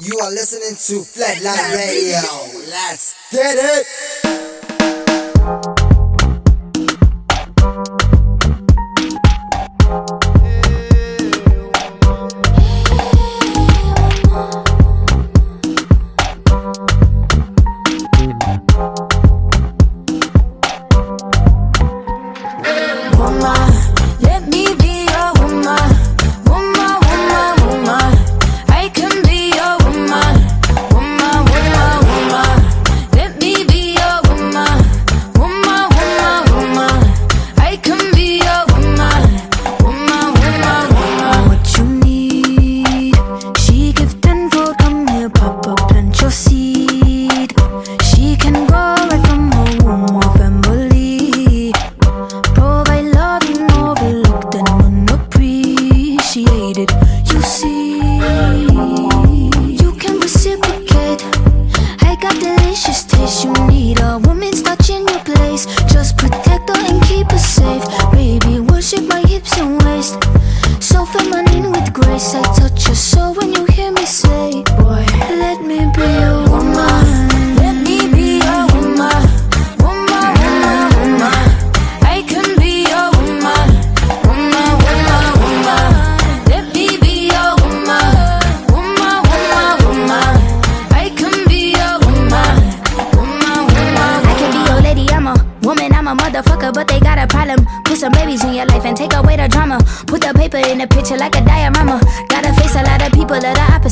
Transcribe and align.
You 0.00 0.16
are 0.22 0.30
listening 0.30 0.76
to 0.76 1.02
Flatline 1.02 1.74
Radio. 1.74 2.70
Let's 2.70 3.16
get 3.32 3.56
it. 3.58 4.37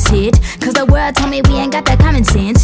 Cause 0.07 0.73
the 0.73 0.85
world 0.89 1.15
told 1.17 1.31
me 1.31 1.41
we 1.49 1.55
ain't 1.55 1.73
got 1.73 1.83
that 1.83 1.99
common 1.99 2.23
sense. 2.23 2.63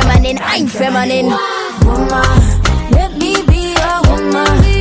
feminine, 0.01 0.37
I'm 0.41 0.67
feminine. 0.67 1.29
Woman, 1.85 2.91
let 2.91 3.11
me 3.17 3.43
be 3.45 3.75
a 3.75 4.01
woman. 4.07 4.80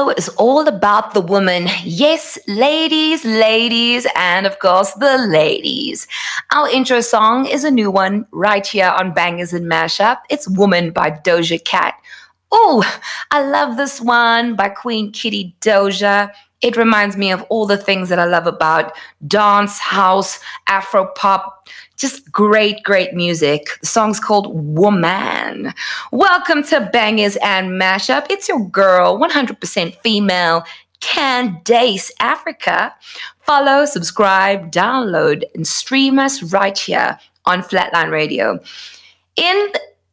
Show 0.00 0.10
is 0.10 0.28
all 0.30 0.66
about 0.66 1.14
the 1.14 1.20
woman. 1.20 1.68
Yes, 1.84 2.38
ladies, 2.46 3.24
ladies, 3.24 4.06
and 4.16 4.46
of 4.46 4.58
course, 4.58 4.92
the 4.94 5.18
ladies. 5.18 6.06
Our 6.52 6.68
intro 6.68 7.00
song 7.00 7.46
is 7.46 7.64
a 7.64 7.70
new 7.70 7.90
one 7.90 8.26
right 8.32 8.66
here 8.66 8.92
on 8.98 9.12
Bangers 9.12 9.52
and 9.52 9.70
Mashup. 9.70 10.18
It's 10.30 10.48
Woman 10.48 10.90
by 10.92 11.10
Doja 11.10 11.62
Cat. 11.64 11.94
Oh, 12.52 12.82
I 13.30 13.42
love 13.42 13.76
this 13.76 14.00
one 14.00 14.56
by 14.56 14.70
Queen 14.70 15.12
Kitty 15.12 15.54
Doja. 15.60 16.30
It 16.62 16.76
reminds 16.76 17.16
me 17.16 17.30
of 17.30 17.42
all 17.50 17.66
the 17.66 17.78
things 17.78 18.08
that 18.08 18.18
I 18.18 18.24
love 18.24 18.46
about 18.46 18.92
dance, 19.26 19.78
house, 19.78 20.40
Afro 20.68 21.06
pop, 21.16 21.68
just 22.00 22.32
great, 22.32 22.82
great 22.82 23.12
music. 23.12 23.78
The 23.82 23.86
song's 23.86 24.18
called 24.18 24.46
Woman. 24.54 25.74
Welcome 26.10 26.62
to 26.64 26.88
Bangers 26.90 27.36
and 27.42 27.72
Mashup. 27.72 28.26
It's 28.30 28.48
your 28.48 28.66
girl, 28.68 29.18
100% 29.18 29.94
female, 29.96 30.64
Candace 31.00 32.10
Africa. 32.18 32.94
Follow, 33.40 33.84
subscribe, 33.84 34.72
download, 34.72 35.44
and 35.54 35.66
stream 35.66 36.18
us 36.18 36.42
right 36.42 36.76
here 36.78 37.18
on 37.44 37.60
Flatline 37.60 38.10
Radio. 38.10 38.58
In 39.36 39.72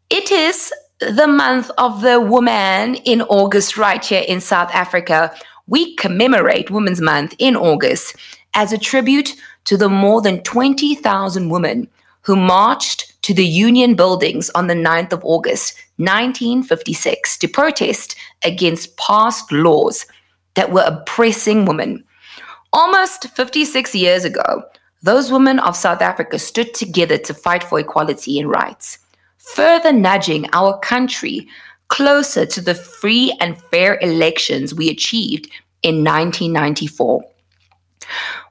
it 0.09 0.29
is 0.29 0.73
the 0.99 1.27
month 1.27 1.71
of 1.77 2.01
the 2.01 2.19
woman 2.19 2.95
in 2.95 3.21
August, 3.21 3.77
right 3.77 4.03
here 4.03 4.25
in 4.27 4.41
South 4.41 4.71
Africa. 4.73 5.33
We 5.67 5.95
commemorate 5.95 6.69
Women's 6.69 6.99
Month 6.99 7.33
in 7.39 7.55
August 7.55 8.17
as 8.55 8.73
a 8.73 8.77
tribute 8.77 9.35
to 9.67 9.75
the 9.75 9.89
more 9.89 10.21
than 10.21 10.41
20,000 10.43 11.49
women 11.49 11.89
who 12.21 12.37
marched 12.37 13.21
to 13.21 13.33
the 13.33 13.45
Union 13.45 13.95
buildings 13.95 14.49
on 14.51 14.67
the 14.67 14.73
9th 14.73 15.11
of 15.11 15.25
August, 15.25 15.77
1956, 15.97 17.37
to 17.37 17.47
protest 17.49 18.15
against 18.45 18.95
past 18.95 19.51
laws 19.51 20.05
that 20.55 20.71
were 20.71 20.85
oppressing 20.85 21.65
women. 21.65 22.01
Almost 22.71 23.27
56 23.29 23.93
years 23.93 24.23
ago, 24.23 24.63
those 25.03 25.33
women 25.33 25.59
of 25.59 25.75
South 25.75 26.01
Africa 26.01 26.39
stood 26.39 26.73
together 26.73 27.17
to 27.17 27.33
fight 27.33 27.63
for 27.63 27.77
equality 27.77 28.39
and 28.39 28.49
rights, 28.49 28.97
further 29.37 29.91
nudging 29.91 30.49
our 30.53 30.79
country 30.79 31.45
closer 31.89 32.45
to 32.45 32.61
the 32.61 32.75
free 32.75 33.35
and 33.41 33.61
fair 33.63 33.99
elections 34.01 34.73
we 34.73 34.89
achieved 34.89 35.51
in 35.83 36.05
1994. 36.05 37.21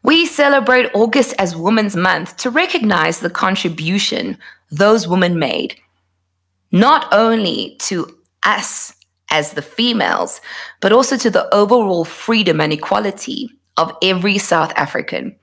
We 0.02 0.26
celebrate 0.26 0.90
August 0.94 1.34
as 1.38 1.56
Women's 1.56 1.96
Month 1.96 2.36
to 2.38 2.50
recognize 2.50 3.20
the 3.20 3.30
contribution 3.30 4.38
those 4.70 5.08
women 5.08 5.38
made, 5.38 5.76
not 6.72 7.06
only 7.12 7.76
to 7.80 8.06
us 8.42 8.94
as 9.30 9.52
the 9.52 9.62
females, 9.62 10.40
but 10.80 10.92
also 10.92 11.16
to 11.16 11.30
the 11.30 11.52
overall 11.54 12.04
freedom 12.04 12.60
and 12.60 12.72
equality 12.72 13.50
of 13.76 13.96
every 14.02 14.38
South 14.38 14.72
African. 14.76 15.36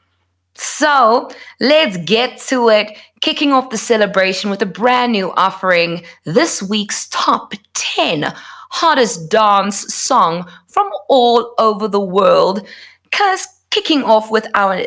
So 0.56 1.30
let's 1.60 1.98
get 1.98 2.38
to 2.48 2.70
it, 2.70 2.98
kicking 3.22 3.52
off 3.52 3.72
the 3.72 3.78
celebration 3.78 4.50
with 4.50 4.62
a 4.62 4.68
brand 4.68 5.12
new 5.12 5.32
offering 5.32 6.04
this 6.26 6.62
week's 6.62 7.08
top 7.10 7.54
10 7.74 8.34
hottest 8.70 9.30
dance 9.30 9.94
song 9.94 10.50
from 10.68 10.90
all 11.10 11.54
over 11.60 11.88
the 11.88 12.00
world. 12.00 12.68
Because 13.04 13.48
kicking 13.74 14.04
off 14.04 14.30
with 14.30 14.48
our 14.54 14.86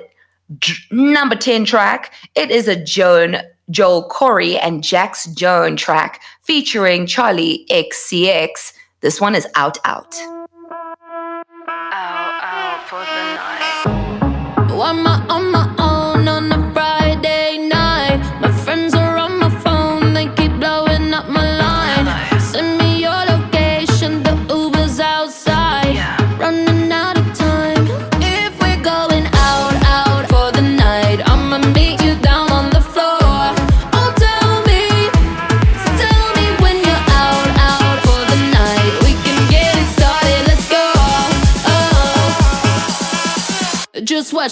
number 0.93 1.35
10 1.35 1.65
track. 1.65 2.12
It 2.37 2.53
is 2.53 2.69
a 2.69 2.77
Joan, 2.77 3.38
Joel 3.69 4.09
Corry 4.09 4.61
and 4.62 4.85
Jax 4.85 5.27
Jones 5.27 5.81
track 5.81 6.23
featuring 6.43 7.06
Charli 7.06 7.67
XCX. 7.69 8.73
This 9.00 9.21
one 9.21 9.35
is 9.35 9.47
Out 9.56 9.79
Out. 9.85 10.36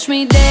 Me 0.07 0.25
dance. 0.25 0.44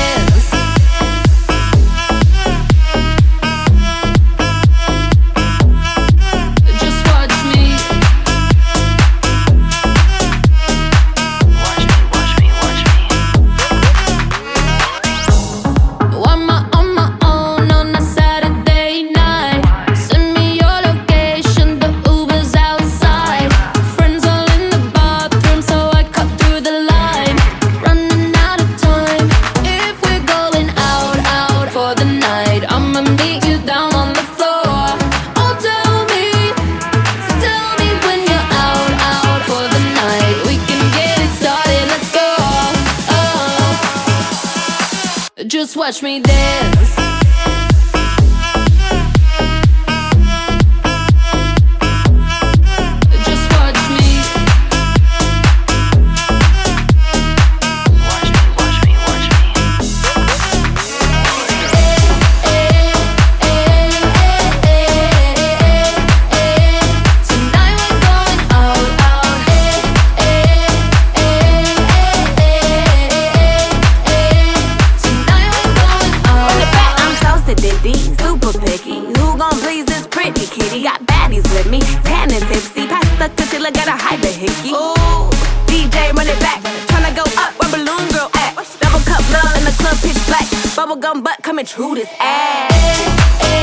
True 91.65 91.95
this 91.95 92.09
ass. 92.21 93.54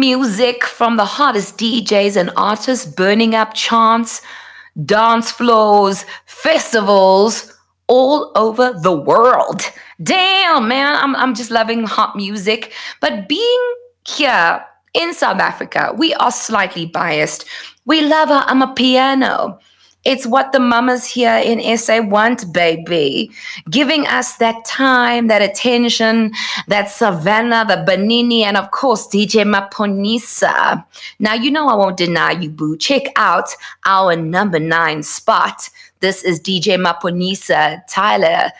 Music 0.00 0.64
from 0.64 0.96
the 0.96 1.04
hottest 1.04 1.58
DJs 1.58 2.16
and 2.16 2.30
artists 2.36 2.86
burning 2.86 3.34
up 3.34 3.54
chants, 3.54 4.22
dance 4.84 5.30
floors, 5.30 6.04
festivals 6.26 7.52
all 7.86 8.32
over 8.34 8.72
the 8.72 8.92
world. 8.92 9.62
Damn, 10.02 10.66
man, 10.66 10.96
I'm, 10.96 11.14
I'm 11.16 11.34
just 11.34 11.50
loving 11.50 11.84
hot 11.84 12.16
music. 12.16 12.72
But 13.00 13.28
being 13.28 13.74
here 14.06 14.64
in 14.94 15.12
South 15.12 15.38
Africa, 15.38 15.94
we 15.96 16.14
are 16.14 16.32
slightly 16.32 16.86
biased. 16.86 17.44
We 17.84 18.00
love 18.00 18.30
our 18.30 18.46
amapiano. 18.46 19.58
It's 20.04 20.26
what 20.26 20.52
the 20.52 20.60
mamas 20.60 21.04
here 21.04 21.36
in 21.36 21.76
SA 21.76 22.00
want, 22.00 22.52
baby. 22.54 23.30
Giving 23.68 24.06
us 24.06 24.36
that 24.36 24.64
time, 24.64 25.26
that 25.26 25.42
attention, 25.42 26.32
that 26.68 26.90
Savannah, 26.90 27.66
the 27.68 27.84
Banini, 27.84 28.42
and 28.42 28.56
of 28.56 28.70
course, 28.70 29.06
DJ 29.06 29.44
Maphorisa. 29.44 30.84
Now, 31.18 31.34
you 31.34 31.50
know 31.50 31.68
I 31.68 31.74
won't 31.74 31.98
deny 31.98 32.30
you, 32.30 32.48
boo. 32.48 32.78
Check 32.78 33.12
out 33.16 33.50
our 33.84 34.16
number 34.16 34.58
nine 34.58 35.02
spot. 35.02 35.68
This 36.00 36.24
is 36.24 36.40
DJ 36.40 36.82
Maphorisa, 36.82 37.82
Tyler, 37.86 38.52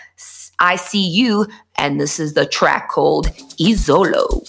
ICU, 0.60 1.50
and 1.76 1.98
this 1.98 2.20
is 2.20 2.34
the 2.34 2.44
track 2.44 2.90
called 2.90 3.28
Izolo. 3.58 4.46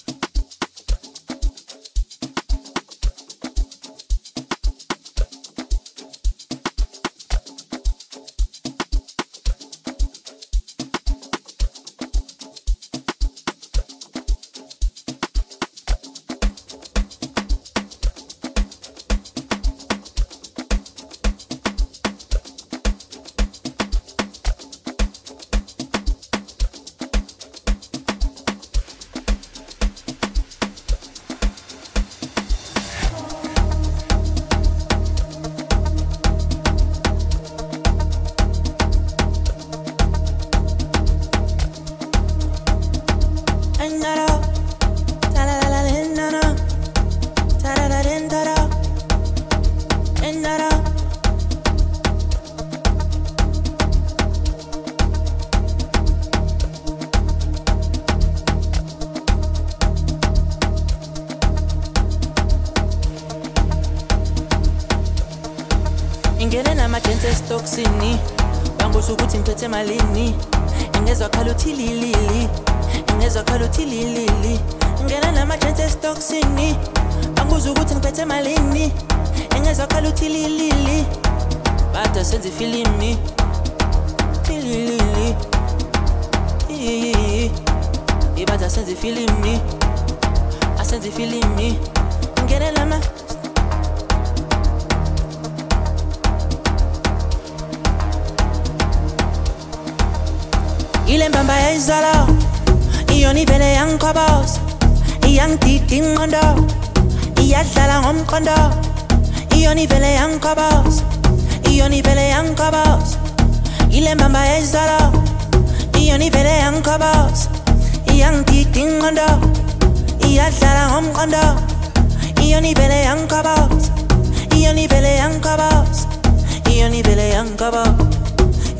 ancora 127.62 127.96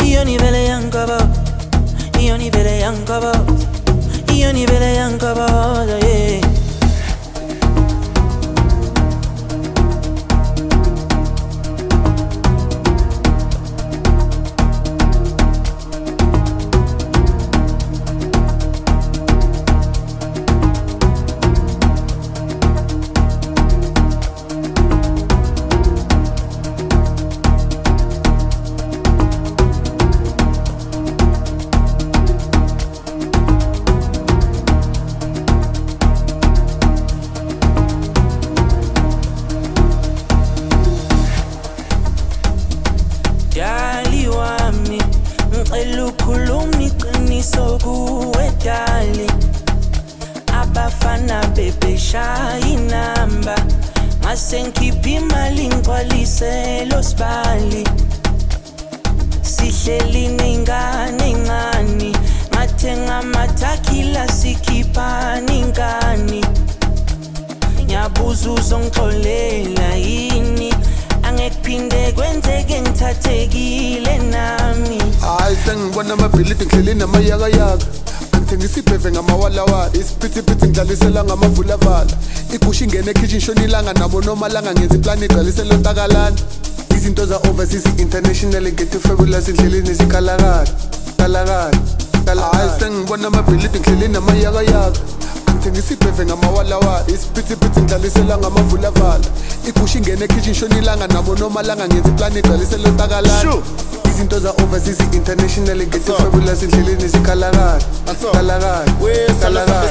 Io 0.04 0.24
ni 0.24 0.38
vele 0.38 0.72
ancora 0.72 1.18
Io 2.20 2.36
ni 2.36 2.50
vele 2.50 2.84
ancora 2.84 3.32
Io 4.34 4.52
ni 4.52 4.66
vele 4.66 4.98
ancora 4.98 5.86
yeah. 6.02 6.51
Ithi 83.32 83.38
ishona 83.38 83.64
ilanga 83.64 83.94
nabo 83.94 84.22
noma 84.22 84.50
langa 84.50 84.74
ngenza 84.74 84.96
iplani 84.96 85.26
igcwalise 85.26 85.64
lontakalana 85.64 86.36
Izinto 86.96 87.26
za-overseas 87.26 87.86
international 87.98 88.72
get 88.72 88.92
fabulous 89.00 89.48
endleleni 89.48 89.94
zikalakala 89.94 90.68
Kalakala 91.18 91.72
Hayi 92.52 92.70
sengibona 92.80 93.28
amabhilidi 93.28 93.80
ngihleli 93.80 94.08
namayakayaka 94.08 95.00
Angithengisa 95.48 95.94
ibheve 95.94 96.26
ngamawalawa 96.26 97.04
Isiphithiphithi 97.08 97.80
ngidlalisela 97.80 98.38
ngamavulavala 98.38 99.26
Igusha 99.68 99.98
ingene 99.98 100.26
ekhitchen 100.26 100.54
shona 100.54 100.78
ilanga 100.78 101.08
nabo 101.08 101.36
noma 101.36 101.62
langa 101.62 101.88
ngenza 101.88 102.10
iplani 102.10 102.40
igcwalise 102.40 102.78
lontakalana 102.78 103.54
izinto 104.12 104.40
za-overseas 104.40 105.00
international 105.14 105.78
ngethe 105.78 106.14
fabulous 106.14 106.64
endleleni 106.64 107.08
zikhalakala 107.08 107.80
kalakala 108.32 108.86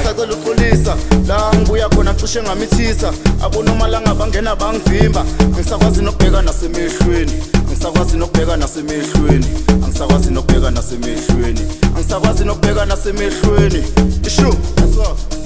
sacela 0.03 0.33
uxolisa 0.33 0.95
la 1.27 1.51
ngibuya 1.55 1.89
khona 1.89 2.13
cishe 2.13 2.41
ngamithisa. 2.43 3.13
Abonomalanga 3.43 4.15
bangena 4.15 4.55
bangivimba 4.55 5.25
angisakwazi 5.45 6.01
nokubheka 6.01 6.41
nasemehlweni. 6.41 7.33
Angisakwazi 7.67 8.17
nokubheka 8.17 8.57
nasemehlweni. 8.57 9.47
Angisakwazi 9.83 10.31
nokubheka 10.31 10.71
nasemehlweni. 10.71 11.61
Angisakwazi 11.95 12.45
nokubheka 12.45 12.85
nasemehlweni. 12.85 13.83
Ishu. 14.27 15.40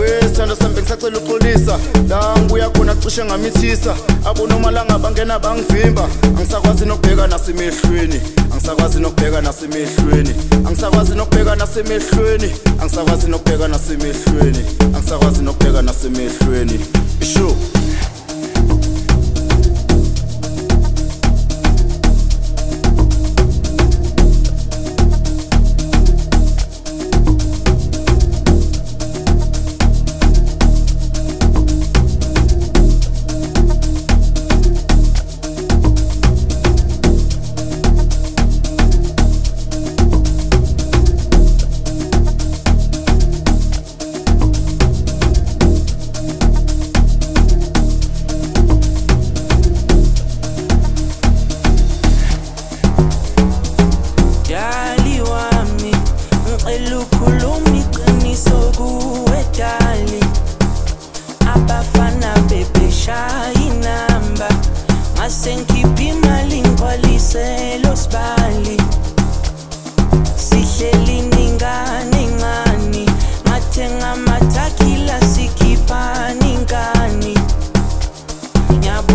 Wesithando 0.00 0.56
sami 0.56 0.74
bengisacela 0.74 1.18
uxolisa 1.18 1.78
la 2.08 2.36
ngibuya 2.38 2.70
khona 2.70 2.94
cishe 2.94 3.24
ngamithisa. 3.24 3.94
Abonomalanga 4.24 4.98
bangena 4.98 5.38
bangivimba. 5.38 6.08
Angisakwazi 6.38 6.86
nokubheka 6.86 7.26
nasemehlweni 7.26 8.20
angisakwazi 8.52 9.00
nokubheka 9.00 9.40
nasemehlweni 9.40 10.34
angisakwazi 10.66 11.14
nokubheka 11.14 11.56
nasemehlweni 11.56 12.52
angisakwazi 12.82 13.28
nokubheka 13.28 13.68
nasemehlweni 13.68 14.64
angisakwazi 14.94 15.42
nokubheka 15.42 15.82
nasemehlweni 15.82 16.80
isho 17.20 17.56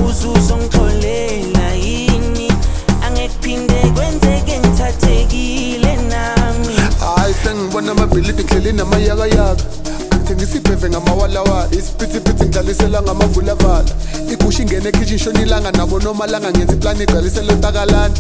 umbuzo 0.06 0.32
uzongixolela 0.32 1.74
yini? 1.74 2.52
Angekuphinde 3.06 3.74
kwenzeke 3.74 4.60
ngithathekile 4.60 5.96
nami. 5.96 6.76
Hayi 7.00 7.34
sengibona 7.44 7.92
amabhilidi 7.92 8.44
ngihleli 8.44 8.72
namayakayaka. 8.74 9.64
Ngisibheve 10.36 10.90
ngamawalawa 10.90 11.68
isiphithiphithi 11.72 12.44
ngidlalisela 12.44 13.02
ngamavulavala 13.02 13.90
igushi 14.34 14.62
ingene 14.62 14.90
ekhishi 14.90 15.16
nshonilanga 15.16 15.72
nabo 15.72 16.00
nomalanga 16.00 16.52
ngenza 16.52 16.74
iplani 16.74 17.04
igcwalisele 17.04 17.54
utakalani. 17.54 18.16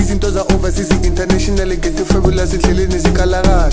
Izinto 0.00 0.30
za-overseas 0.30 0.90
international 1.04 1.68
ngethi 1.68 2.04
fabulous 2.04 2.54
endleleni 2.54 2.98
zikalakala 2.98 3.72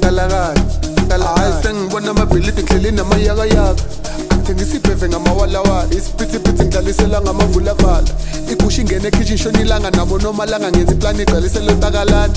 kalakala 0.00 1.28
hayi 1.36 1.62
sengibona 1.62 2.10
amabhilidi 2.10 2.62
ngihleli 2.62 2.90
namayakayaka. 2.92 3.99
Angithengisa 4.40 4.76
ibheve 4.76 5.08
ngamawalawala 5.08 5.94
isiphithiphithi 5.94 6.64
ngidlalisela 6.64 7.20
ngamavulavala 7.20 8.08
igusha 8.52 8.80
ingene 8.82 9.08
ekhitshi 9.08 9.34
nshonilanga 9.34 9.90
nabo 9.90 10.18
nomalanga 10.18 10.70
ngenza 10.70 10.92
iplani 10.92 11.22
igcwaliselo 11.22 11.72
ntakalana 11.72 12.34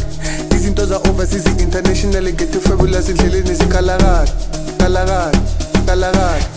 izinto 0.56 0.86
za-overseas 0.86 1.46
international 1.66 2.24
ngethe 2.34 2.60
fabulous 2.60 3.10
endleleni 3.10 3.54
zikhalakala 3.56 4.28
kalakala 4.78 5.32
kalakala 5.86 6.53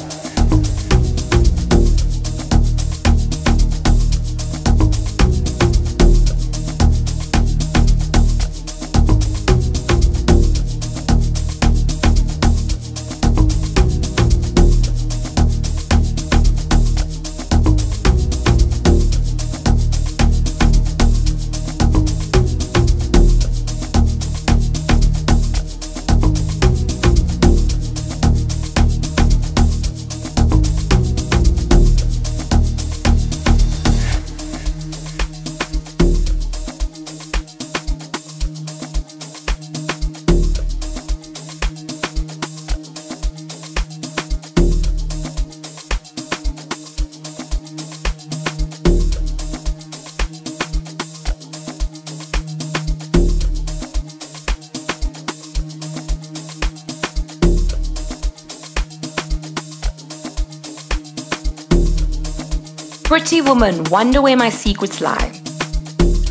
Pretty 63.06 63.40
woman, 63.40 63.84
wonder 63.84 64.20
where 64.20 64.36
my 64.36 64.48
secrets 64.50 65.00
lie. 65.00 65.40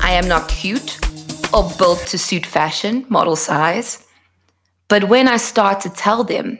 I 0.04 0.12
am 0.12 0.28
not 0.28 0.50
cute 0.50 1.00
or 1.54 1.72
built 1.78 2.00
to 2.08 2.18
suit 2.18 2.46
fashion, 2.46 3.06
model 3.08 3.38
size. 3.38 4.06
But 4.90 5.06
when 5.06 5.30
I 5.30 5.38
start 5.38 5.80
to 5.82 5.90
tell 5.90 6.26
them, 6.26 6.60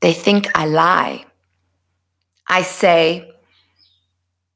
they 0.00 0.14
think 0.14 0.48
I 0.54 0.64
lie. 0.64 1.26
I 2.48 2.62
say, 2.62 3.30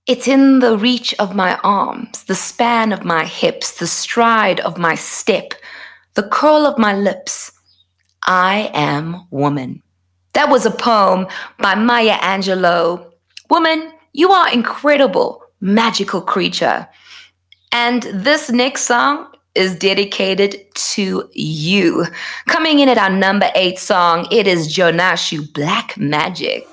it's 0.06 0.26
in 0.26 0.60
the 0.60 0.78
reach 0.78 1.14
of 1.18 1.36
my 1.36 1.56
arms, 1.62 2.24
the 2.24 2.34
span 2.34 2.90
of 2.90 3.04
my 3.04 3.26
hips, 3.26 3.72
the 3.72 3.86
stride 3.86 4.60
of 4.60 4.78
my 4.78 4.94
step, 4.94 5.52
the 6.14 6.22
curl 6.22 6.64
of 6.64 6.78
my 6.78 6.96
lips. 6.96 7.52
I 8.26 8.70
am 8.72 9.26
woman. 9.30 9.82
That 10.32 10.48
was 10.48 10.64
a 10.64 10.70
poem 10.70 11.26
by 11.58 11.74
Maya 11.74 12.16
Angelou. 12.16 13.12
Woman, 13.50 13.92
you 14.16 14.30
are 14.30 14.50
incredible, 14.50 15.42
magical 15.60 16.22
creature. 16.22 16.88
And 17.70 18.02
this 18.04 18.50
next 18.50 18.84
song 18.84 19.30
is 19.54 19.76
dedicated 19.76 20.56
to 20.74 21.28
you. 21.34 22.06
Coming 22.46 22.78
in 22.78 22.88
at 22.88 22.96
our 22.96 23.10
number 23.10 23.50
eight 23.54 23.78
song, 23.78 24.26
it 24.30 24.46
is 24.46 24.74
Jonasu 24.74 25.52
Black 25.52 25.98
Magic. 25.98 26.66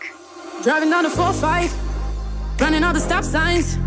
Driving 0.64 0.90
down 0.90 1.04
the 1.04 1.10
4 1.10 1.34
5, 1.34 2.62
running 2.62 2.82
all 2.82 2.94
the 2.94 3.02
stop 3.02 3.26
signs. 3.26 3.78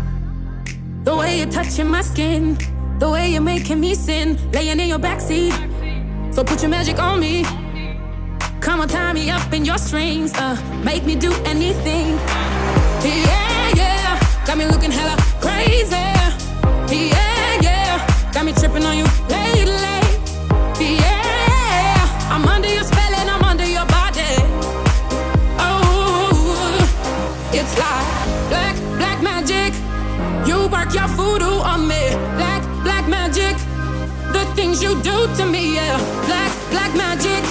The 1.03 1.15
way 1.15 1.39
you're 1.39 1.49
touching 1.49 1.87
my 1.87 2.01
skin, 2.03 2.59
the 2.99 3.09
way 3.09 3.31
you're 3.31 3.41
making 3.41 3.79
me 3.79 3.95
sin, 3.95 4.37
laying 4.51 4.79
in 4.79 4.87
your 4.87 4.99
backseat. 4.99 5.51
So 6.31 6.43
put 6.43 6.61
your 6.61 6.69
magic 6.69 6.99
on 6.99 7.19
me. 7.19 7.43
Come 8.61 8.81
on, 8.81 8.87
tie 8.87 9.13
me 9.13 9.31
up 9.31 9.51
in 9.51 9.65
your 9.65 9.79
strings, 9.79 10.31
uh, 10.35 10.55
make 10.83 11.05
me 11.05 11.15
do 11.15 11.33
anything. 11.45 12.86
Yeah, 13.03 13.71
yeah, 13.75 14.19
got 14.45 14.57
me 14.57 14.65
looking 14.65 14.91
hella 14.91 15.15
crazy. 15.39 15.95
Yeah, 16.89 17.61
yeah, 17.61 18.31
got 18.33 18.43
me 18.43 18.53
tripping 18.53 18.83
on 18.85 18.97
you 18.97 19.05
lately. 19.29 19.99
Yeah, 20.79 22.31
I'm 22.31 22.45
under 22.47 22.67
your 22.67 22.83
spell 22.83 23.13
and 23.15 23.29
I'm 23.29 23.43
under 23.43 23.65
your 23.65 23.85
body. 23.85 24.33
Oh, 25.59 26.89
it's 27.53 27.77
like 27.77 28.49
black, 28.49 28.75
black 28.97 29.21
magic. 29.21 29.73
You 30.47 30.67
work 30.67 30.93
your 30.93 31.07
voodoo 31.07 31.61
on 31.61 31.87
me. 31.87 32.09
Black, 32.35 32.63
black 32.83 33.07
magic. 33.07 33.55
The 34.33 34.43
things 34.55 34.81
you 34.81 34.99
do 35.03 35.27
to 35.35 35.45
me, 35.45 35.75
yeah. 35.75 35.97
Black, 36.25 36.51
black 36.71 36.95
magic. 36.95 37.43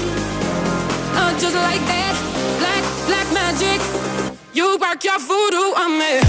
Uh, 1.14 1.38
just 1.38 1.54
like 1.54 1.82
that. 1.86 2.14
Black, 2.58 2.82
black 3.06 3.32
magic. 3.32 3.95
You 4.76 4.80
your 5.04 5.18
voodoo 5.18 5.72
on 5.74 5.98
me. 5.98 6.25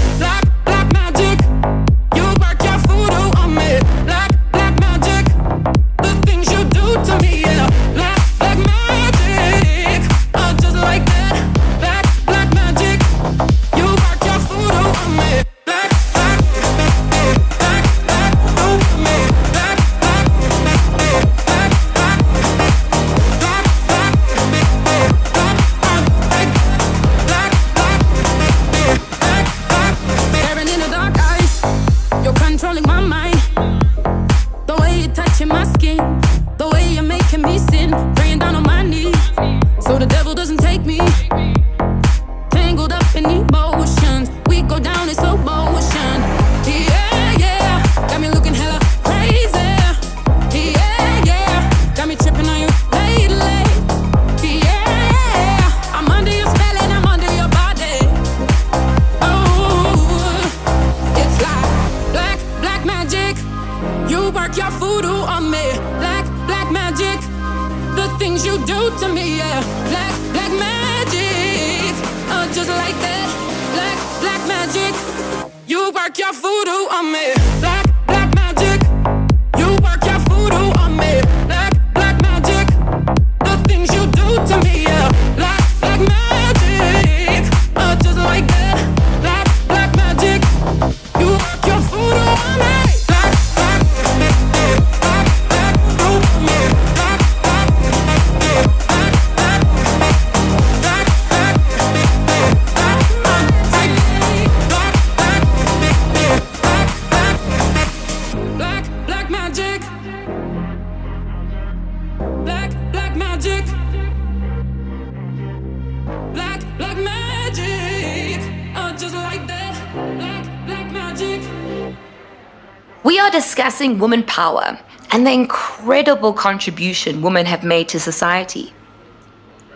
Are 123.28 123.30
discussing 123.30 123.98
woman 123.98 124.22
power 124.22 124.78
and 125.12 125.26
the 125.26 125.32
incredible 125.32 126.32
contribution 126.32 127.20
women 127.20 127.44
have 127.44 127.62
made 127.62 127.86
to 127.86 128.00
society. 128.00 128.72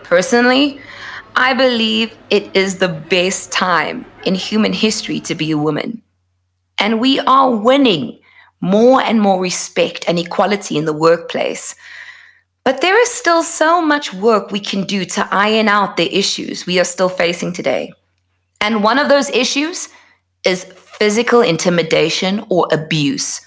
Personally, 0.01 0.81
I 1.35 1.53
believe 1.53 2.17
it 2.31 2.55
is 2.55 2.77
the 2.77 2.89
best 2.89 3.51
time 3.51 4.05
in 4.25 4.33
human 4.33 4.73
history 4.73 5.19
to 5.21 5.35
be 5.35 5.51
a 5.51 5.57
woman. 5.57 6.01
And 6.79 6.99
we 6.99 7.19
are 7.19 7.55
winning 7.55 8.19
more 8.59 9.01
and 9.01 9.21
more 9.21 9.39
respect 9.39 10.05
and 10.07 10.17
equality 10.17 10.77
in 10.77 10.85
the 10.85 10.93
workplace. 10.93 11.75
But 12.63 12.81
there 12.81 12.99
is 12.99 13.09
still 13.09 13.43
so 13.43 13.81
much 13.81 14.13
work 14.15 14.49
we 14.49 14.59
can 14.59 14.83
do 14.83 15.05
to 15.05 15.27
iron 15.31 15.67
out 15.67 15.97
the 15.97 16.15
issues 16.15 16.65
we 16.65 16.79
are 16.79 16.85
still 16.85 17.09
facing 17.09 17.53
today. 17.53 17.93
And 18.61 18.83
one 18.83 18.97
of 18.97 19.09
those 19.09 19.29
issues 19.29 19.89
is 20.43 20.63
physical 20.93 21.41
intimidation 21.41 22.45
or 22.49 22.67
abuse. 22.71 23.41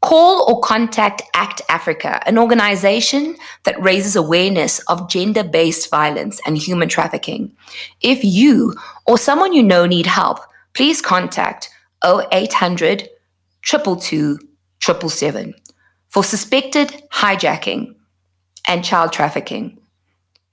Call 0.00 0.52
or 0.52 0.60
contact 0.60 1.22
ACT 1.34 1.62
Africa, 1.68 2.20
an 2.26 2.36
organization 2.36 3.36
that 3.62 3.80
raises 3.80 4.16
awareness 4.16 4.80
of 4.88 5.08
gender 5.08 5.44
based 5.44 5.90
violence 5.90 6.40
and 6.44 6.58
human 6.58 6.88
trafficking. 6.88 7.54
If 8.00 8.24
you 8.24 8.74
or 9.06 9.16
someone 9.16 9.52
you 9.52 9.62
know 9.62 9.86
need 9.86 10.06
help, 10.06 10.40
please 10.74 11.00
contact 11.00 11.70
0800 12.04 13.08
222 13.62 14.38
777 14.80 15.54
for 16.08 16.24
suspected 16.24 17.02
hijacking 17.12 17.94
and 18.68 18.84
child 18.84 19.12
trafficking, 19.12 19.78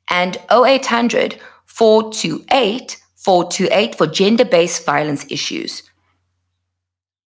and 0.09 0.37
0800 0.51 1.39
428 1.65 2.97
428 3.15 3.95
for 3.95 4.07
gender 4.07 4.45
based 4.45 4.85
violence 4.85 5.25
issues. 5.29 5.83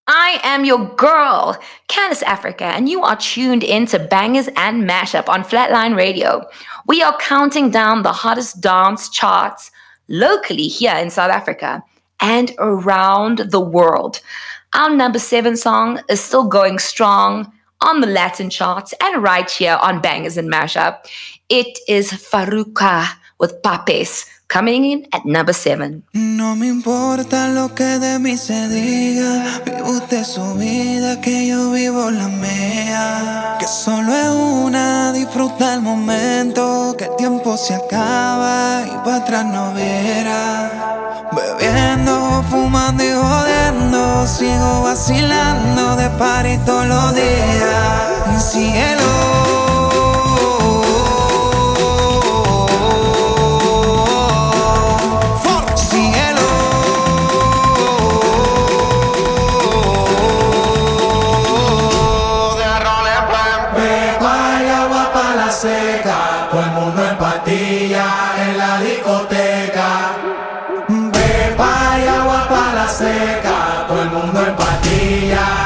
I 0.07 0.41
am 0.43 0.65
your 0.65 0.93
girl, 0.95 1.57
Candice 1.87 2.23
Africa, 2.23 2.65
and 2.65 2.89
you 2.89 3.03
are 3.03 3.15
tuned 3.15 3.63
in 3.63 3.85
to 3.87 3.99
Bangers 3.99 4.49
and 4.57 4.83
Mashup 4.83 5.29
on 5.29 5.43
Flatline 5.43 5.95
Radio. 5.95 6.45
We 6.87 7.01
are 7.01 7.17
counting 7.19 7.69
down 7.69 8.03
the 8.03 8.11
hottest 8.11 8.59
dance 8.59 9.07
charts 9.07 9.71
locally 10.09 10.67
here 10.67 10.95
in 10.95 11.09
South 11.09 11.31
Africa 11.31 11.81
and 12.19 12.51
around 12.59 13.37
the 13.51 13.61
world. 13.61 14.19
Our 14.73 14.89
number 14.89 15.19
seven 15.19 15.55
song 15.55 16.01
is 16.09 16.19
still 16.19 16.49
going 16.49 16.79
strong 16.79 17.53
on 17.79 18.01
the 18.01 18.07
Latin 18.07 18.49
charts 18.49 18.93
and 19.01 19.23
right 19.23 19.49
here 19.49 19.77
on 19.81 20.01
Bangers 20.01 20.35
and 20.35 20.51
Mashup. 20.51 20.99
It 21.47 21.79
is 21.87 22.11
Farruko 22.11 23.07
with 23.39 23.61
Pepas 23.61 24.25
coming 24.53 24.85
in 24.85 25.07
at 25.11 25.25
number 25.25 25.53
seven. 25.53 26.03
No 26.13 26.55
me 26.55 26.67
importa 26.67 27.47
lo 27.47 27.73
que 27.73 27.97
de 27.97 28.19
mí 28.19 28.37
se 28.37 28.69
diga, 28.69 29.61
vive 29.65 29.81
usted 29.81 30.23
su 30.23 30.53
vida, 30.55 31.19
que 31.21 31.47
yo 31.47 31.71
vivo 31.71 32.11
la 32.11 32.27
mía. 32.27 33.57
Que 33.59 33.67
solo 33.67 34.13
es 34.13 34.29
una, 34.29 35.11
disfruta 35.11 35.73
el 35.73 35.81
momento, 35.81 36.95
que 36.97 37.05
el 37.05 37.15
tiempo 37.15 37.57
se 37.57 37.73
acaba 37.73 38.83
y 38.85 38.95
para 39.03 39.17
atrás 39.17 39.45
no 39.45 39.73
verá. 39.73 41.29
Bebiendo, 41.31 42.43
fumando 42.51 43.03
y 43.03 43.11
jodiendo, 43.11 44.27
sigo 44.27 44.83
vacilando 44.83 45.95
de 45.95 46.09
party 46.11 46.57
todos 46.63 46.87
los 46.87 47.15
días. 47.15 48.51
Cielo. 48.51 49.12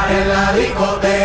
Woman 0.09 1.16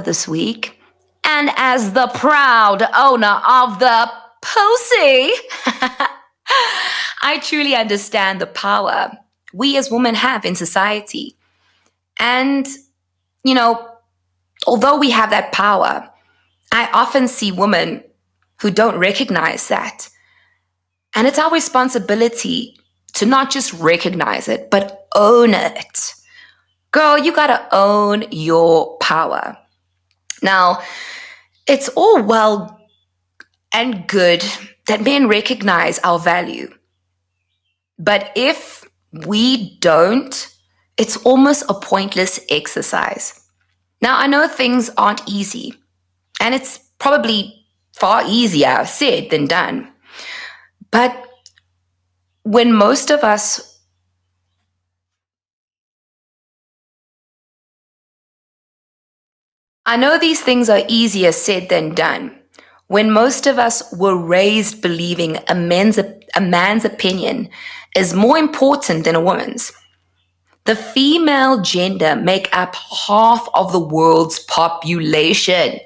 this 0.00 0.26
week. 0.26 0.78
And 1.24 1.50
as 1.56 1.92
the 1.92 2.08
proud 2.08 2.82
owner 2.94 3.40
of 3.46 3.78
the 3.78 4.10
pussy, 4.42 5.32
I 7.22 7.38
truly 7.40 7.74
understand 7.74 8.40
the 8.40 8.46
power 8.46 9.12
we 9.52 9.76
as 9.76 9.90
women 9.90 10.14
have 10.14 10.44
in 10.44 10.54
society. 10.54 11.36
And, 12.18 12.66
you 13.44 13.54
know, 13.54 13.88
although 14.66 14.96
we 14.96 15.10
have 15.10 15.30
that 15.30 15.52
power, 15.52 16.08
I 16.72 16.88
often 16.92 17.28
see 17.28 17.52
women 17.52 18.02
who 18.60 18.70
don't 18.70 18.98
recognize 18.98 19.68
that. 19.68 20.08
And 21.14 21.26
it's 21.26 21.38
our 21.38 21.50
responsibility 21.50 22.76
to 23.14 23.26
not 23.26 23.50
just 23.50 23.72
recognize 23.74 24.48
it, 24.48 24.70
but 24.70 25.06
own 25.14 25.52
it. 25.52 26.14
Girl, 26.90 27.18
you 27.18 27.34
gotta 27.34 27.66
own 27.72 28.24
your 28.30 28.96
power. 28.98 29.58
Now, 30.42 30.82
it's 31.66 31.88
all 31.90 32.22
well 32.22 32.80
and 33.72 34.06
good 34.06 34.44
that 34.86 35.02
men 35.02 35.28
recognize 35.28 35.98
our 36.00 36.18
value. 36.18 36.72
But 37.98 38.32
if 38.34 38.84
we 39.26 39.78
don't, 39.78 40.48
it's 40.96 41.16
almost 41.18 41.64
a 41.68 41.74
pointless 41.74 42.40
exercise. 42.50 43.38
Now, 44.00 44.18
I 44.18 44.26
know 44.26 44.48
things 44.48 44.90
aren't 44.96 45.26
easy, 45.28 45.74
and 46.40 46.54
it's 46.54 46.78
probably 46.98 47.64
far 47.94 48.24
easier 48.26 48.84
said 48.84 49.30
than 49.30 49.46
done. 49.46 49.88
But 50.90 51.16
when 52.42 52.72
most 52.72 53.10
of 53.10 53.22
us 53.22 53.71
I 59.84 59.96
know 59.96 60.16
these 60.16 60.40
things 60.40 60.70
are 60.70 60.84
easier 60.86 61.32
said 61.32 61.68
than 61.68 61.94
done. 61.94 62.38
When 62.86 63.10
most 63.10 63.48
of 63.48 63.58
us 63.58 63.82
were 63.92 64.16
raised 64.16 64.80
believing 64.80 65.38
a 65.48 65.56
man's, 65.56 65.98
a 65.98 66.40
man's 66.40 66.84
opinion 66.84 67.48
is 67.96 68.14
more 68.14 68.38
important 68.38 69.04
than 69.04 69.16
a 69.16 69.20
woman's. 69.20 69.72
The 70.66 70.76
female 70.76 71.62
gender 71.62 72.14
make 72.14 72.48
up 72.56 72.76
half 72.76 73.48
of 73.54 73.72
the 73.72 73.80
world's 73.80 74.38
population. 74.40 75.80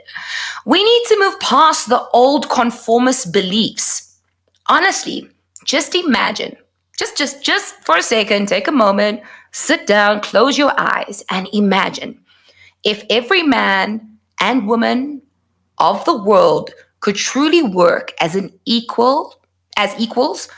We 0.66 0.84
need 0.84 1.02
to 1.08 1.18
move 1.18 1.40
past 1.40 1.88
the 1.88 2.06
old 2.12 2.50
conformist 2.50 3.32
beliefs. 3.32 4.18
Honestly, 4.66 5.30
just 5.64 5.94
imagine, 5.94 6.54
just 6.98 7.16
just 7.16 7.42
just 7.42 7.76
for 7.82 7.96
a 7.96 8.02
second, 8.02 8.48
take 8.48 8.68
a 8.68 8.72
moment, 8.72 9.22
sit 9.52 9.86
down, 9.86 10.20
close 10.20 10.58
your 10.58 10.78
eyes 10.78 11.24
and 11.30 11.48
imagine 11.54 12.20
if 12.86 13.04
every 13.10 13.42
man 13.42 14.18
and 14.40 14.68
woman 14.68 15.20
of 15.78 16.04
the 16.04 16.16
world 16.16 16.70
could 17.00 17.16
truly 17.16 17.60
work 17.60 18.14
as 18.20 18.36
an 18.36 18.58
equal 18.64 19.34
as 19.76 19.94
equals, 19.98 20.48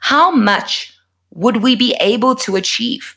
how 0.00 0.30
much 0.30 0.92
would 1.30 1.58
we 1.58 1.76
be 1.76 1.94
able 2.00 2.34
to 2.34 2.56
achieve? 2.56 3.16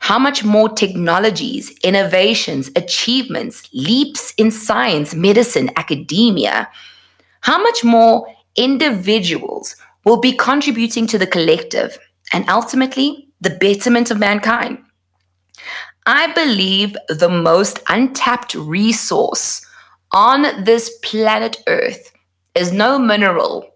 How 0.00 0.18
much 0.18 0.44
more 0.44 0.68
technologies, 0.68 1.70
innovations, 1.82 2.70
achievements, 2.76 3.68
leaps 3.72 4.34
in 4.36 4.50
science, 4.50 5.14
medicine, 5.14 5.70
academia, 5.76 6.68
how 7.40 7.62
much 7.62 7.84
more 7.84 8.26
individuals 8.56 9.76
will 10.04 10.18
be 10.18 10.32
contributing 10.32 11.06
to 11.06 11.18
the 11.18 11.26
collective 11.26 11.98
and 12.32 12.48
ultimately 12.48 13.28
the 13.40 13.50
betterment 13.50 14.10
of 14.10 14.18
mankind? 14.18 14.78
I 16.08 16.32
believe 16.32 16.96
the 17.10 17.28
most 17.28 17.80
untapped 17.90 18.54
resource 18.54 19.60
on 20.10 20.64
this 20.64 20.90
planet 21.02 21.58
Earth 21.66 22.12
is 22.54 22.72
no 22.72 22.98
mineral, 22.98 23.68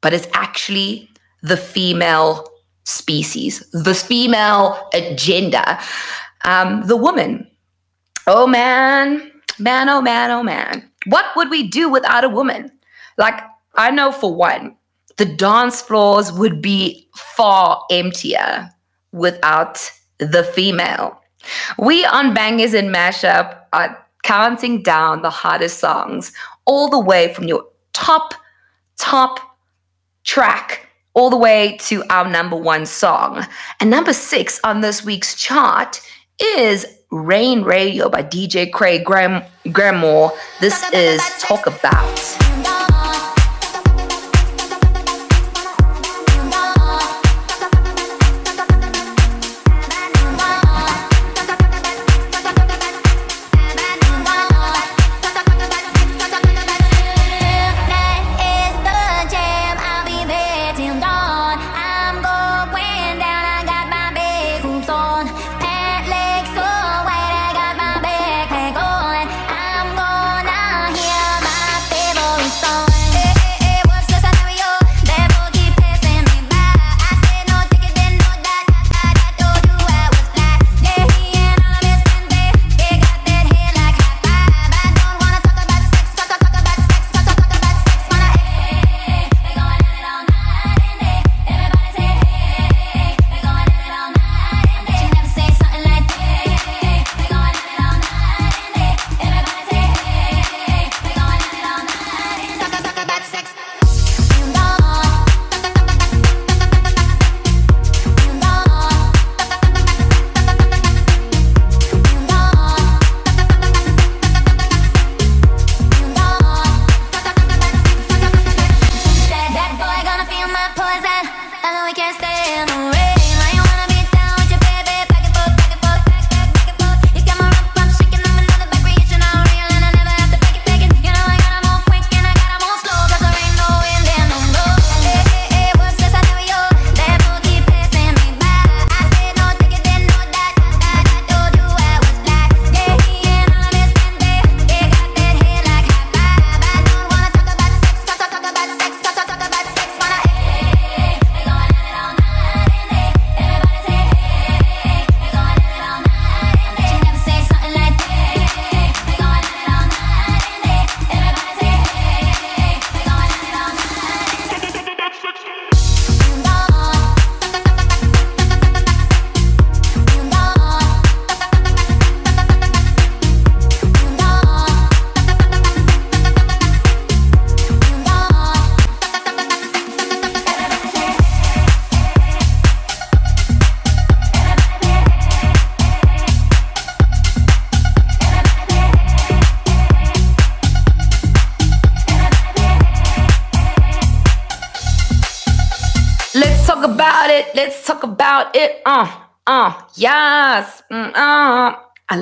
but 0.00 0.14
it's 0.14 0.28
actually 0.32 1.10
the 1.42 1.58
female 1.58 2.48
species, 2.84 3.68
the 3.72 3.94
female 3.94 4.88
agenda, 4.94 5.78
um, 6.46 6.86
the 6.86 6.96
woman. 6.96 7.46
Oh 8.26 8.46
man, 8.46 9.30
man, 9.58 9.90
oh 9.90 10.00
man, 10.00 10.30
oh 10.30 10.42
man. 10.42 10.90
What 11.04 11.26
would 11.36 11.50
we 11.50 11.68
do 11.68 11.90
without 11.90 12.24
a 12.24 12.30
woman? 12.30 12.72
Like, 13.18 13.42
I 13.74 13.90
know 13.90 14.10
for 14.10 14.34
one, 14.34 14.74
the 15.18 15.26
dance 15.26 15.82
floors 15.82 16.32
would 16.32 16.62
be 16.62 17.10
far 17.14 17.84
emptier 17.90 18.70
without 19.12 19.90
the 20.18 20.42
female. 20.42 21.20
We 21.78 22.04
on 22.04 22.34
Bangers 22.34 22.74
and 22.74 22.94
Mashup 22.94 23.58
are 23.72 24.06
counting 24.22 24.82
down 24.82 25.22
the 25.22 25.30
hottest 25.30 25.78
songs 25.78 26.32
all 26.64 26.88
the 26.88 26.98
way 26.98 27.32
from 27.32 27.48
your 27.48 27.64
top, 27.92 28.34
top 28.98 29.40
track 30.24 30.88
all 31.14 31.30
the 31.30 31.36
way 31.36 31.78
to 31.78 32.04
our 32.10 32.28
number 32.28 32.56
one 32.56 32.84
song. 32.84 33.46
And 33.80 33.88
number 33.88 34.12
six 34.12 34.60
on 34.62 34.82
this 34.82 35.02
week's 35.02 35.34
chart 35.34 36.00
is 36.38 36.86
Rain 37.10 37.62
Radio 37.62 38.10
by 38.10 38.22
DJ 38.22 38.70
Craig 38.70 39.04
Graham 39.04 39.42
Grammore. 39.72 40.32
This 40.60 40.82
is 40.92 41.22
Talk 41.40 41.66
About. 41.66 42.55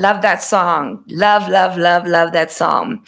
Love 0.04 0.20
that 0.20 0.42
song. 0.42 1.02
Love, 1.08 1.48
love, 1.48 1.78
love, 1.78 2.06
love 2.06 2.32
that 2.32 2.52
song. 2.52 3.02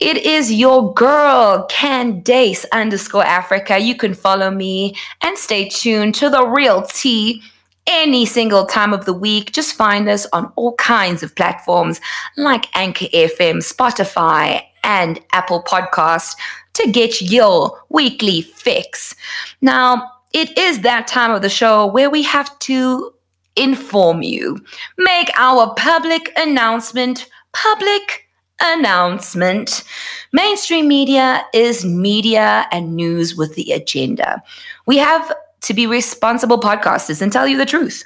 It 0.00 0.16
is 0.16 0.52
your 0.52 0.92
girl, 0.92 1.64
Candace 1.70 2.66
underscore 2.72 3.24
Africa. 3.24 3.78
You 3.78 3.94
can 3.94 4.12
follow 4.12 4.50
me 4.50 4.96
and 5.20 5.38
stay 5.38 5.68
tuned 5.68 6.16
to 6.16 6.28
the 6.28 6.44
real 6.44 6.82
tea 6.82 7.40
any 7.86 8.26
single 8.26 8.66
time 8.66 8.92
of 8.92 9.04
the 9.04 9.12
week. 9.12 9.52
Just 9.52 9.76
find 9.76 10.08
us 10.08 10.26
on 10.32 10.52
all 10.56 10.74
kinds 10.74 11.22
of 11.22 11.32
platforms 11.36 12.00
like 12.36 12.76
Anchor 12.76 13.06
FM, 13.14 13.58
Spotify, 13.62 14.64
and 14.82 15.20
Apple 15.32 15.62
Podcast 15.62 16.34
to 16.72 16.90
get 16.90 17.22
your 17.22 17.80
weekly 17.88 18.42
fix. 18.42 19.14
Now, 19.60 20.10
it 20.32 20.58
is 20.58 20.80
that 20.80 21.06
time 21.06 21.30
of 21.30 21.42
the 21.42 21.48
show 21.48 21.86
where 21.86 22.10
we 22.10 22.24
have 22.24 22.58
to 22.70 23.12
inform 23.56 24.22
you, 24.22 24.58
make 24.98 25.30
our 25.36 25.74
public 25.74 26.32
announcement 26.36 27.28
public 27.52 28.28
announcement. 28.60 29.84
Mainstream 30.32 30.88
media 30.88 31.44
is 31.52 31.84
media 31.84 32.66
and 32.72 32.96
news 32.96 33.36
with 33.36 33.54
the 33.54 33.72
agenda. 33.72 34.42
We 34.86 34.98
have 34.98 35.32
to 35.62 35.74
be 35.74 35.86
responsible 35.86 36.58
podcasters 36.58 37.22
and 37.22 37.32
tell 37.32 37.46
you 37.46 37.56
the 37.56 37.66
truth. 37.66 38.04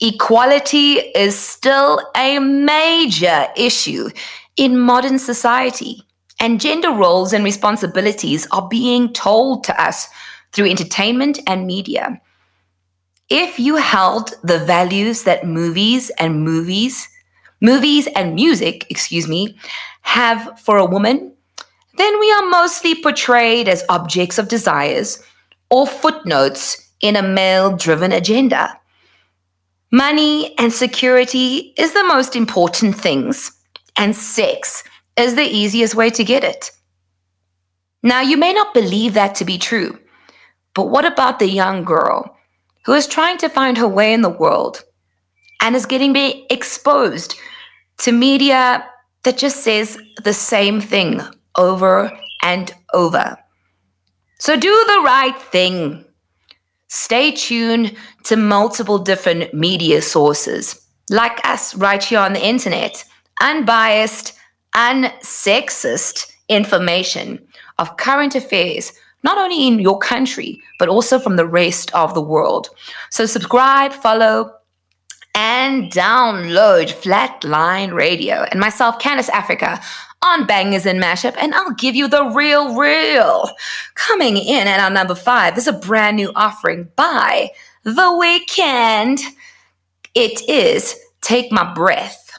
Equality 0.00 0.94
is 0.94 1.38
still 1.38 2.00
a 2.16 2.38
major 2.40 3.46
issue 3.56 4.08
in 4.56 4.78
modern 4.78 5.18
society, 5.18 6.02
and 6.40 6.60
gender 6.60 6.90
roles 6.90 7.32
and 7.32 7.44
responsibilities 7.44 8.46
are 8.50 8.68
being 8.68 9.12
told 9.12 9.64
to 9.64 9.80
us 9.80 10.08
through 10.52 10.68
entertainment 10.68 11.38
and 11.46 11.66
media 11.66 12.20
if 13.32 13.58
you 13.58 13.76
held 13.76 14.34
the 14.42 14.58
values 14.58 15.22
that 15.22 15.46
movies 15.46 16.10
and 16.18 16.44
movies, 16.44 17.08
movies 17.62 18.06
and 18.14 18.34
music, 18.34 18.86
excuse 18.90 19.26
me, 19.26 19.56
have 20.02 20.60
for 20.60 20.76
a 20.76 20.84
woman, 20.84 21.32
then 21.96 22.20
we 22.20 22.30
are 22.30 22.46
mostly 22.50 22.94
portrayed 22.94 23.70
as 23.70 23.86
objects 23.88 24.36
of 24.36 24.48
desires 24.48 25.24
or 25.70 25.86
footnotes 25.86 26.92
in 27.00 27.16
a 27.16 27.22
male 27.22 27.74
driven 27.74 28.12
agenda. 28.12 28.78
Money 29.90 30.54
and 30.58 30.70
security 30.70 31.72
is 31.78 31.94
the 31.94 32.04
most 32.04 32.36
important 32.36 32.94
things, 32.94 33.50
and 33.96 34.14
sex 34.14 34.84
is 35.16 35.36
the 35.36 35.48
easiest 35.48 35.94
way 35.94 36.10
to 36.10 36.22
get 36.22 36.44
it. 36.44 36.70
Now, 38.02 38.20
you 38.20 38.36
may 38.36 38.52
not 38.52 38.74
believe 38.74 39.14
that 39.14 39.34
to 39.36 39.46
be 39.46 39.56
true, 39.56 39.98
but 40.74 40.90
what 40.90 41.06
about 41.06 41.38
the 41.38 41.48
young 41.48 41.82
girl 41.82 42.36
who 42.84 42.92
is 42.92 43.06
trying 43.06 43.38
to 43.38 43.48
find 43.48 43.78
her 43.78 43.88
way 43.88 44.12
in 44.12 44.22
the 44.22 44.28
world 44.28 44.84
and 45.60 45.76
is 45.76 45.86
getting 45.86 46.12
be 46.12 46.46
exposed 46.50 47.36
to 47.98 48.12
media 48.12 48.84
that 49.22 49.38
just 49.38 49.62
says 49.62 49.98
the 50.24 50.34
same 50.34 50.80
thing 50.80 51.20
over 51.56 52.10
and 52.42 52.72
over. 52.92 53.36
So 54.38 54.56
do 54.56 54.84
the 54.88 55.02
right 55.04 55.38
thing. 55.38 56.04
Stay 56.88 57.30
tuned 57.30 57.96
to 58.24 58.36
multiple 58.36 58.98
different 58.98 59.54
media 59.54 60.02
sources, 60.02 60.84
like 61.10 61.40
us 61.46 61.74
right 61.76 62.02
here 62.02 62.18
on 62.18 62.32
the 62.32 62.44
internet, 62.44 63.04
unbiased, 63.40 64.34
unsexist 64.74 66.32
information 66.48 67.46
of 67.78 67.96
current 67.96 68.34
affairs 68.34 68.92
not 69.22 69.38
only 69.38 69.66
in 69.66 69.78
your 69.78 69.98
country, 69.98 70.60
but 70.78 70.88
also 70.88 71.18
from 71.18 71.36
the 71.36 71.46
rest 71.46 71.94
of 71.94 72.14
the 72.14 72.20
world. 72.20 72.70
So 73.10 73.26
subscribe, 73.26 73.92
follow, 73.92 74.52
and 75.34 75.90
download 75.90 76.92
Flatline 76.92 77.94
Radio 77.94 78.44
and 78.50 78.60
myself, 78.60 78.98
Candace 78.98 79.28
Africa, 79.30 79.80
on 80.24 80.46
Bangers 80.46 80.86
and 80.86 81.02
Mashup, 81.02 81.34
and 81.38 81.54
I'll 81.54 81.72
give 81.72 81.96
you 81.96 82.06
the 82.06 82.24
real, 82.26 82.76
real. 82.78 83.50
Coming 83.94 84.36
in 84.36 84.68
at 84.68 84.78
our 84.78 84.90
number 84.90 85.14
five, 85.14 85.54
there's 85.54 85.66
a 85.66 85.72
brand 85.72 86.16
new 86.16 86.30
offering 86.36 86.88
by 86.94 87.50
The 87.82 87.90
Weeknd. 87.90 89.20
It 90.14 90.48
is 90.48 90.96
Take 91.22 91.50
My 91.50 91.72
Breath. 91.74 92.38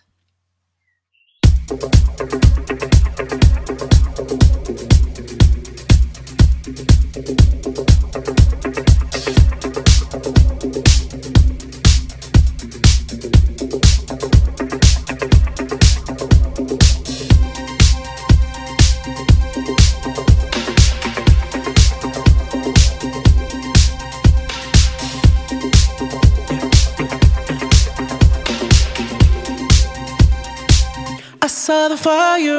Fire 32.04 32.53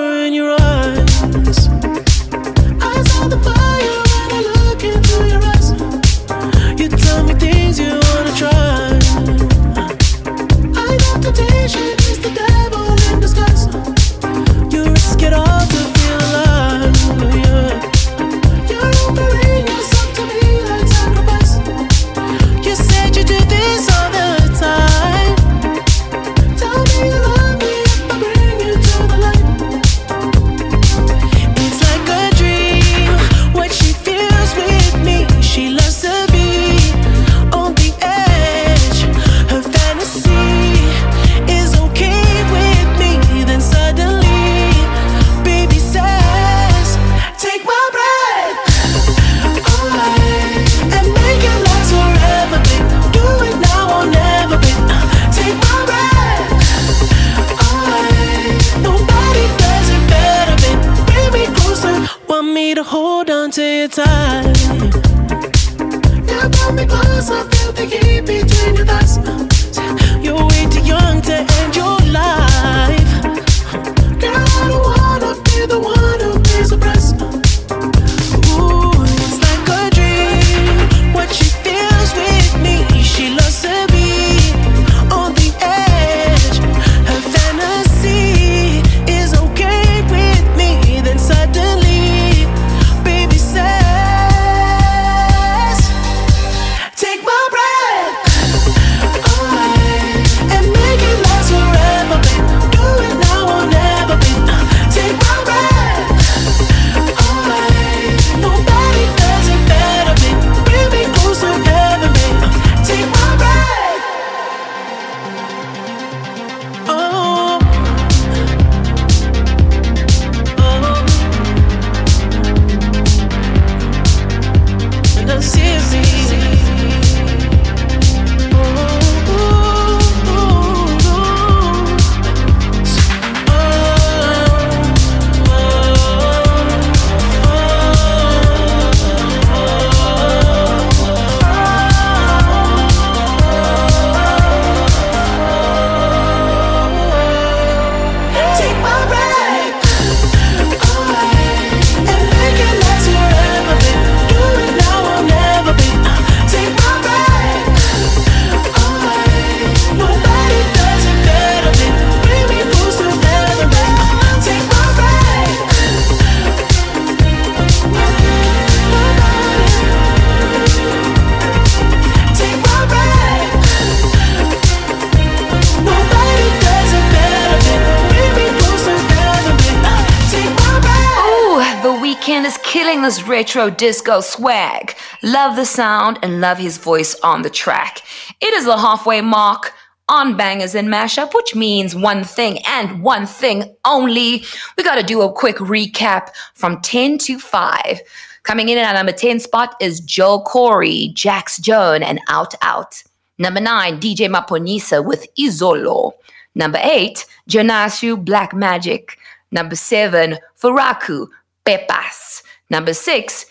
Weeknd 182.45 182.49
is 182.49 182.59
killing 182.59 183.01
this 183.01 183.27
retro 183.27 183.71
disco 183.71 184.21
swag. 184.21 184.95
Love 185.23 185.57
the 185.57 185.65
sound 185.65 186.19
and 186.23 186.43
love 186.43 186.59
his 186.59 186.77
voice 186.77 187.19
on 187.23 187.41
the 187.41 187.49
track. 187.49 188.03
It 188.43 188.53
is 188.53 188.67
the 188.67 188.77
halfway 188.77 189.23
mark 189.23 189.73
on 190.11 190.37
Bangers 190.37 190.75
and 190.75 190.89
Mashup, 190.89 191.33
which 191.33 191.55
means 191.55 191.97
one 191.97 192.23
thing 192.23 192.59
and 192.67 193.03
one 193.03 193.25
thing 193.25 193.75
only. 193.87 194.45
We 194.77 194.85
got 194.85 194.97
to 194.97 195.03
do 195.03 195.23
a 195.23 195.33
quick 195.33 195.57
recap 195.57 196.29
from 196.53 196.83
10 196.83 197.17
to 197.19 197.39
5. 197.39 198.01
Coming 198.43 198.69
in 198.69 198.77
at 198.77 198.93
number 198.93 199.13
10 199.13 199.41
spot 199.41 199.75
is 199.81 200.01
Joel 200.01 200.45
Corry, 200.45 201.15
Jax 201.15 201.57
Jones, 201.57 202.05
and 202.07 202.21
Out 202.29 202.55
Out. 202.61 203.03
Number 203.39 203.61
9, 203.61 203.99
DJ 204.01 204.29
Maphorisa 204.29 205.03
with 205.03 205.27
Izolo. 205.39 206.13
Number 206.55 206.79
8, 206.83 207.25
Jonasu 207.49 208.23
Black 208.23 208.53
Magic. 208.53 209.17
Number 209.51 209.77
7, 209.77 210.37
Farruko 210.61 211.29
Pepas. 211.65 212.43
Number 212.71 212.95
6, 212.95 213.47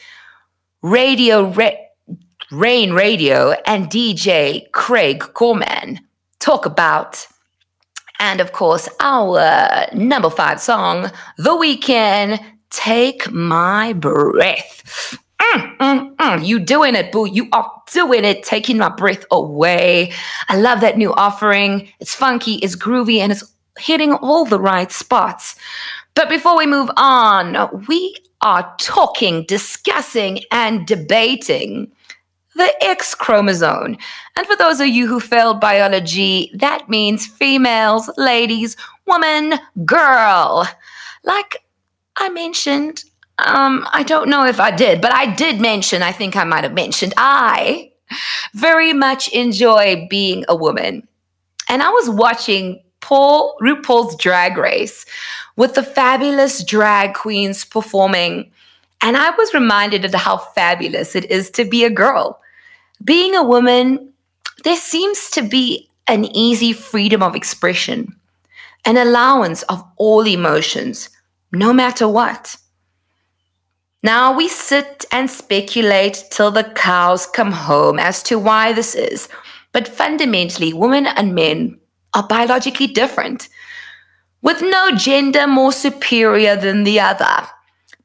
Radio 0.82 1.54
Rain 2.52 2.94
Radio 2.94 3.52
and 3.66 3.90
DJ 3.90 4.70
Craig 4.72 5.24
Gorman 5.34 6.00
talk 6.40 6.66
about. 6.66 7.26
And 8.20 8.40
of 8.40 8.52
course, 8.52 8.88
our 9.00 9.88
number 9.94 10.30
five 10.30 10.62
song, 10.62 11.10
The 11.38 11.50
Weeknd, 11.50 12.40
Take 12.70 13.32
My 13.32 13.94
Breath. 13.94 15.18
Mm, 15.42 15.78
mm, 15.78 16.16
mm. 16.16 16.46
You 16.46 16.60
doing 16.60 16.96
it, 16.96 17.12
boo. 17.12 17.28
You 17.28 17.48
are 17.54 17.70
doing 17.92 18.24
it, 18.24 18.44
taking 18.44 18.78
my 18.78 18.90
breath 18.90 19.26
away. 19.32 20.12
I 20.48 20.58
love 20.58 20.82
that 20.82 20.98
new 20.98 21.14
offering. 21.14 21.90
It's 22.00 22.14
funky, 22.16 22.56
it's 22.56 22.76
groovy, 22.76 23.18
and 23.18 23.32
it's 23.32 23.44
hitting 23.80 24.14
all 24.14 24.46
the 24.46 24.60
right 24.60 24.92
spots. 24.92 25.56
But 26.16 26.30
before 26.30 26.58
we 26.58 26.68
move 26.68 26.90
on, 26.96 27.86
we 27.88 28.16
are 28.42 28.74
talking, 28.80 29.46
discussing, 29.48 30.42
and 30.52 30.86
debating 30.86 31.92
the 32.56 32.72
X 32.84 33.16
chromosome. 33.16 33.98
And 34.38 34.48
for 34.48 34.56
those 34.56 34.80
of 34.80 34.88
you 34.88 35.08
who 35.08 35.20
failed 35.20 35.60
biology, 35.60 36.52
that 36.56 36.88
means 36.88 37.26
females, 37.26 38.10
ladies, 38.18 38.78
woman, 39.08 39.56
girl. 39.86 40.68
Like 41.24 41.64
I 42.18 42.30
mentioned, 42.30 43.04
um, 43.40 43.88
I 43.92 44.04
don't 44.04 44.30
know 44.30 44.46
if 44.46 44.60
I 44.60 44.70
did, 44.70 45.02
but 45.02 45.14
I 45.14 45.34
did 45.34 45.60
mention, 45.60 46.04
I 46.04 46.12
think 46.12 46.36
I 46.36 46.44
might 46.44 46.64
have 46.64 46.74
mentioned, 46.74 47.14
I 47.18 47.92
very 48.54 48.94
much 48.94 49.30
enjoy 49.30 50.06
being 50.10 50.46
a 50.48 50.56
woman. 50.56 51.08
And 51.70 51.82
I 51.82 51.90
was 51.90 52.10
watching 52.10 52.84
Paul 53.00 53.58
RuPaul's 53.62 54.16
Drag 54.18 54.58
Race 54.58 55.06
with 55.56 55.76
the 55.76 55.84
fabulous 55.84 56.64
drag 56.64 57.14
queens 57.14 57.66
performing. 57.66 58.52
And 59.02 59.18
I 59.18 59.32
was 59.32 59.54
reminded 59.54 60.06
of 60.06 60.14
how 60.14 60.38
fabulous 60.38 61.16
it 61.16 61.30
is 61.30 61.50
to 61.52 61.66
be 61.66 61.84
a 61.84 61.90
girl. 61.90 62.40
Being 63.04 63.36
a 63.36 63.44
woman, 63.44 64.14
there 64.64 64.78
seems 64.78 65.30
to 65.32 65.42
be 65.42 65.90
an 66.08 66.26
easy 66.36 66.74
freedom 66.74 67.22
of 67.22 67.36
expression, 67.36 68.16
an 68.86 68.98
allowance 68.98 69.64
of 69.64 69.84
all 69.98 70.26
emotions, 70.26 71.10
no 71.52 71.74
matter 71.74 72.08
what. 72.08 72.56
Now 74.02 74.36
we 74.36 74.50
sit 74.50 75.06
and 75.12 75.30
speculate 75.30 76.26
till 76.30 76.52
the 76.52 76.66
cows 76.76 77.26
come 77.26 77.52
home 77.52 78.00
as 78.00 78.22
to 78.24 78.38
why 78.38 78.74
this 78.74 78.96
is, 78.96 79.30
but 79.72 79.88
fundamentally, 79.88 80.74
women 80.74 81.08
and 81.08 81.34
men 81.34 81.80
are 82.14 82.28
biologically 82.28 82.88
different, 82.88 83.48
with 84.44 84.62
no 84.62 84.92
gender 84.92 85.48
more 85.48 85.72
superior 85.72 86.56
than 86.56 86.84
the 86.84 87.00
other. 87.00 87.48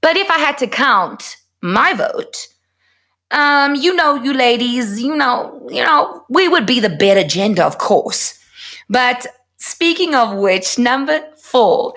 But 0.01 0.17
if 0.17 0.31
I 0.31 0.39
had 0.39 0.57
to 0.59 0.67
count 0.67 1.37
my 1.61 1.93
vote, 1.93 2.49
um, 3.31 3.75
you 3.75 3.95
know, 3.95 4.15
you 4.15 4.33
ladies, 4.33 5.03
you 5.03 5.15
know, 5.15 5.69
you 5.69 5.85
know, 5.85 6.25
we 6.31 6.49
would 6.49 6.65
be 6.65 6.81
the 6.81 6.89
better 6.89 7.25
gender, 7.25 7.63
of 7.63 7.77
course. 7.79 8.39
But 8.89 9.27
speaking 9.59 10.15
of 10.15 10.37
which, 10.37 10.79
number 10.79 11.21
four. 11.37 11.93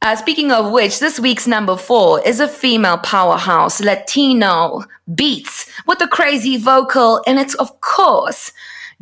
Uh, 0.00 0.16
speaking 0.16 0.50
of 0.50 0.72
which, 0.72 0.98
this 0.98 1.20
week's 1.20 1.46
number 1.46 1.76
four 1.76 2.20
is 2.26 2.40
a 2.40 2.48
female 2.48 2.98
powerhouse 2.98 3.80
Latino 3.80 4.82
beats 5.14 5.70
with 5.86 6.00
a 6.00 6.08
crazy 6.08 6.56
vocal, 6.56 7.22
and 7.24 7.38
it's 7.38 7.54
of 7.54 7.80
course 7.80 8.50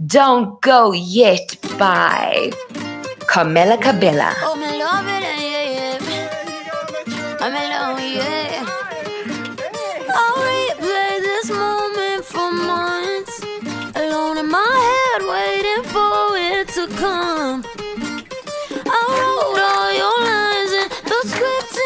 "Don't 0.07 0.61
Go 0.61 0.93
Yet" 0.93 1.57
by 1.79 2.51
Camila 3.31 3.79
Cabello. 3.81 4.27
Oh. 4.43 4.59
I'll 10.19 10.39
replay 10.51 11.15
this 11.23 11.49
moment 11.49 12.25
for 12.25 12.51
months. 12.51 13.41
Alone 13.95 14.39
in 14.39 14.49
my 14.51 14.67
head, 14.83 15.23
waiting 15.31 15.85
for 15.95 16.37
it 16.37 16.67
to 16.75 16.89
come. 16.99 17.63
I 18.85 19.01
wrote 19.15 19.61
all 19.71 19.91
your 20.03 20.19
lines 20.27 20.73
and 20.81 20.91
the 21.07 21.21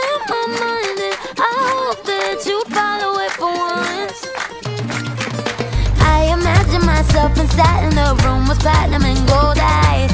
in 0.01 0.20
my 0.32 0.45
mind, 0.64 0.99
and 1.09 1.16
I 1.36 1.53
hope 1.68 2.01
that 2.07 2.40
you 2.49 2.59
follow 2.72 3.20
it 3.20 3.32
for 3.32 3.53
once. 3.53 4.20
I 6.01 6.32
imagine 6.32 6.86
myself 6.86 7.38
inside 7.38 7.84
in 7.84 7.95
the 7.97 8.16
room 8.24 8.49
with 8.49 8.61
platinum 8.61 9.05
and 9.05 9.28
gold 9.28 9.59
eyes. 9.61 10.14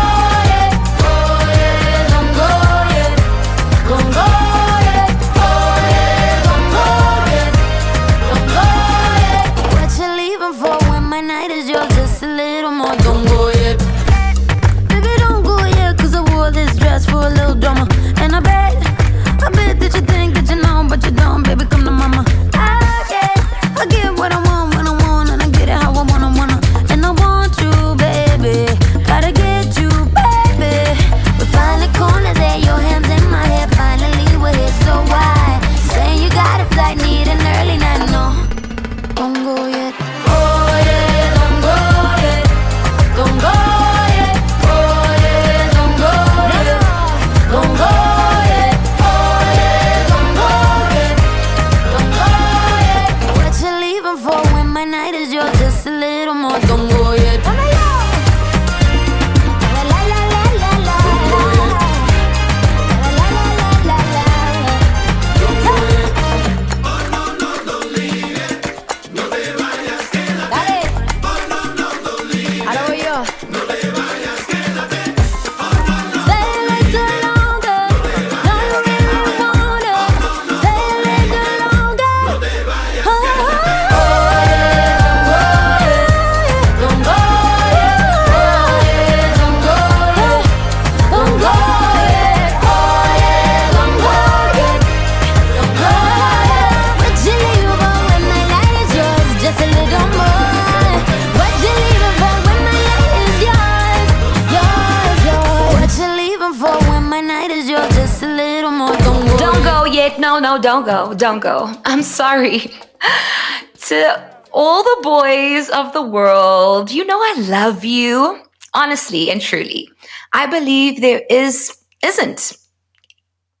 to 113.91 114.37
all 114.53 114.83
the 114.83 114.99
boys 115.03 115.69
of 115.69 115.91
the 115.91 116.01
world, 116.01 116.91
you 116.91 117.03
know 117.05 117.17
I 117.17 117.35
love 117.41 117.83
you. 117.83 118.41
Honestly 118.73 119.29
and 119.29 119.41
truly. 119.41 119.89
I 120.31 120.45
believe 120.45 121.01
there 121.01 121.23
is 121.29 121.77
isn't 122.01 122.53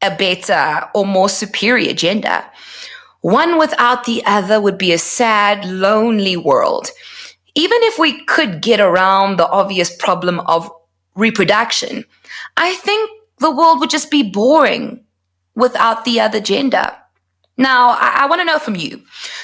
a 0.01 0.15
better 0.15 0.87
or 0.95 1.05
more 1.05 1.27
superior 1.27 1.93
gender. 1.93 2.45
One 3.19 3.59
without 3.59 4.05
the 4.05 4.23
other 4.25 4.61
would 4.61 4.77
be 4.77 4.93
a 4.93 4.97
sad, 4.97 5.65
lonely 5.65 6.37
world. 6.37 6.87
Even 7.53 7.79
if 7.83 7.99
we 7.99 8.23
could 8.23 8.61
get 8.61 8.79
around 8.79 9.37
the 9.37 9.49
obvious 9.49 9.93
problem 9.93 10.39
of 10.47 10.71
reproduction, 11.15 12.05
I 12.55 12.75
think 12.75 13.11
the 13.39 13.51
world 13.51 13.81
would 13.81 13.89
just 13.89 14.09
be 14.09 14.23
boring 14.23 15.03
without 15.55 16.05
the 16.05 16.21
other 16.21 16.39
gender. 16.39 16.95
Now, 17.57 17.91
I, 17.91 18.21
I 18.21 18.25
want 18.27 18.41
to 18.41 18.45
know 18.45 18.59
from 18.59 18.75
you. 18.75 19.01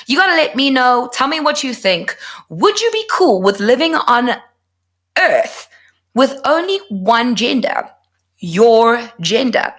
You 0.07 0.17
got 0.17 0.27
to 0.27 0.35
let 0.35 0.55
me 0.55 0.69
know. 0.69 1.09
Tell 1.13 1.27
me 1.27 1.39
what 1.39 1.63
you 1.63 1.73
think. 1.73 2.17
Would 2.49 2.79
you 2.81 2.89
be 2.91 3.05
cool 3.11 3.41
with 3.41 3.59
living 3.59 3.95
on 3.95 4.31
Earth 5.19 5.67
with 6.13 6.39
only 6.45 6.79
one 6.89 7.35
gender? 7.35 7.89
Your 8.39 9.11
gender. 9.19 9.73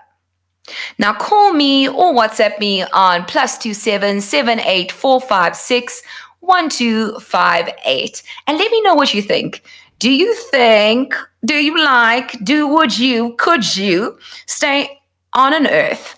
Now 0.99 1.15
call 1.15 1.53
me 1.53 1.89
or 1.89 2.13
WhatsApp 2.13 2.59
me 2.59 2.83
on 2.93 3.25
plus 3.25 3.57
two 3.57 3.73
seven 3.73 4.21
seven 4.21 4.61
eight 4.61 4.93
four 4.93 5.21
five 5.21 5.57
six 5.57 6.03
one 6.41 6.69
two 6.69 7.19
five 7.21 7.71
eight 7.85 8.23
and 8.47 8.59
let 8.59 8.71
me 8.71 8.83
know 8.83 8.95
what 8.95 9.15
you 9.15 9.23
think. 9.23 9.63
Do 9.99 10.11
you 10.11 10.35
think, 10.35 11.15
do 11.45 11.55
you 11.55 11.83
like, 11.83 12.33
do 12.45 12.69
would 12.69 12.99
you, 12.99 13.35
could 13.39 13.77
you 13.77 14.19
stay 14.47 15.01
on 15.33 15.55
an 15.55 15.67
earth 15.67 16.17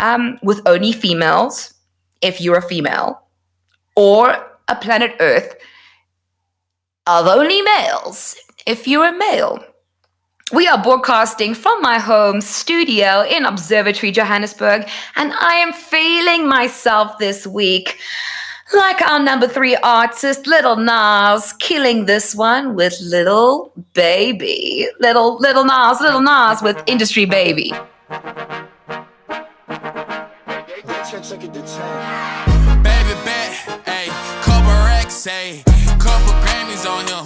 um, 0.00 0.38
with 0.42 0.60
only 0.66 0.92
females 0.92 1.74
if 2.20 2.40
you're 2.40 2.58
a 2.58 2.62
female, 2.62 3.20
or 3.96 4.36
a 4.68 4.74
planet 4.74 5.14
Earth 5.20 5.54
of 7.06 7.26
only 7.26 7.62
males 7.62 8.36
if 8.66 8.88
you're 8.88 9.06
a 9.06 9.16
male? 9.16 9.64
We 10.52 10.66
are 10.66 10.82
broadcasting 10.82 11.54
from 11.54 11.80
my 11.80 12.00
home 12.00 12.40
studio 12.40 13.22
in 13.22 13.44
Observatory, 13.44 14.10
Johannesburg, 14.10 14.88
and 15.14 15.32
I 15.32 15.54
am 15.54 15.72
feeling 15.72 16.48
myself 16.48 17.18
this 17.18 17.46
week. 17.46 17.98
Like 18.74 19.00
our 19.02 19.20
number 19.20 19.46
three 19.46 19.76
artist, 19.76 20.48
Little 20.48 20.76
Nas, 20.76 21.52
killing 21.54 22.06
this 22.06 22.34
one 22.34 22.74
with 22.74 22.96
Little 23.00 23.72
Baby. 23.94 24.88
Little, 24.98 25.38
Little 25.38 25.64
Nas, 25.64 26.00
Little 26.00 26.20
Nas 26.20 26.62
with 26.62 26.82
Industry 26.86 27.26
Baby. 27.26 27.72
Baby 31.30 33.14
bet, 33.24 33.52
ayy, 33.86 34.10
couple 34.42 34.74
racks, 34.84 35.28
ayy, 35.28 35.62
couple 36.00 36.34
Grammys 36.42 36.84
on 36.90 37.06
him, 37.06 37.24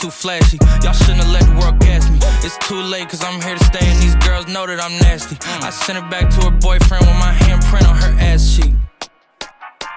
too 0.00 0.10
flashy. 0.10 0.58
Y'all 0.82 0.92
shouldn't 0.92 1.22
have 1.24 1.30
let 1.30 1.44
the 1.44 1.54
world 1.60 1.78
gas 1.80 2.08
me. 2.10 2.18
It's 2.42 2.58
too 2.68 2.80
late, 2.80 3.08
cause 3.08 3.22
I'm 3.22 3.40
here 3.40 3.56
to 3.56 3.64
stay, 3.64 3.84
and 3.84 4.02
these 4.02 4.16
girls 4.16 4.46
know 4.46 4.66
that 4.66 4.80
I'm 4.80 4.96
nasty. 4.98 5.36
I 5.62 5.70
sent 5.70 5.98
her 5.98 6.08
back 6.08 6.30
to 6.30 6.50
her 6.50 6.50
boyfriend 6.50 7.06
with 7.06 7.18
my 7.18 7.32
handprint 7.32 7.88
on 7.88 7.96
her 7.96 8.14
ass 8.20 8.56
cheek. 8.56 8.72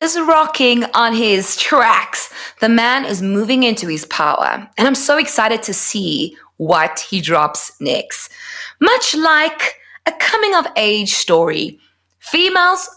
Is 0.00 0.18
rocking 0.18 0.84
on 0.94 1.14
his 1.14 1.56
tracks. 1.56 2.32
The 2.60 2.68
man 2.68 3.04
is 3.04 3.22
moving 3.22 3.62
into 3.62 3.86
his 3.86 4.06
power, 4.06 4.68
and 4.76 4.88
I'm 4.88 4.94
so 4.94 5.18
excited 5.18 5.62
to 5.64 5.74
see 5.74 6.36
what 6.56 7.00
he 7.00 7.20
drops 7.20 7.72
next. 7.80 8.30
Much 8.80 9.14
like 9.14 9.76
a 10.06 10.12
coming 10.12 10.54
of 10.54 10.66
age 10.76 11.12
story, 11.12 11.78
females 12.18 12.88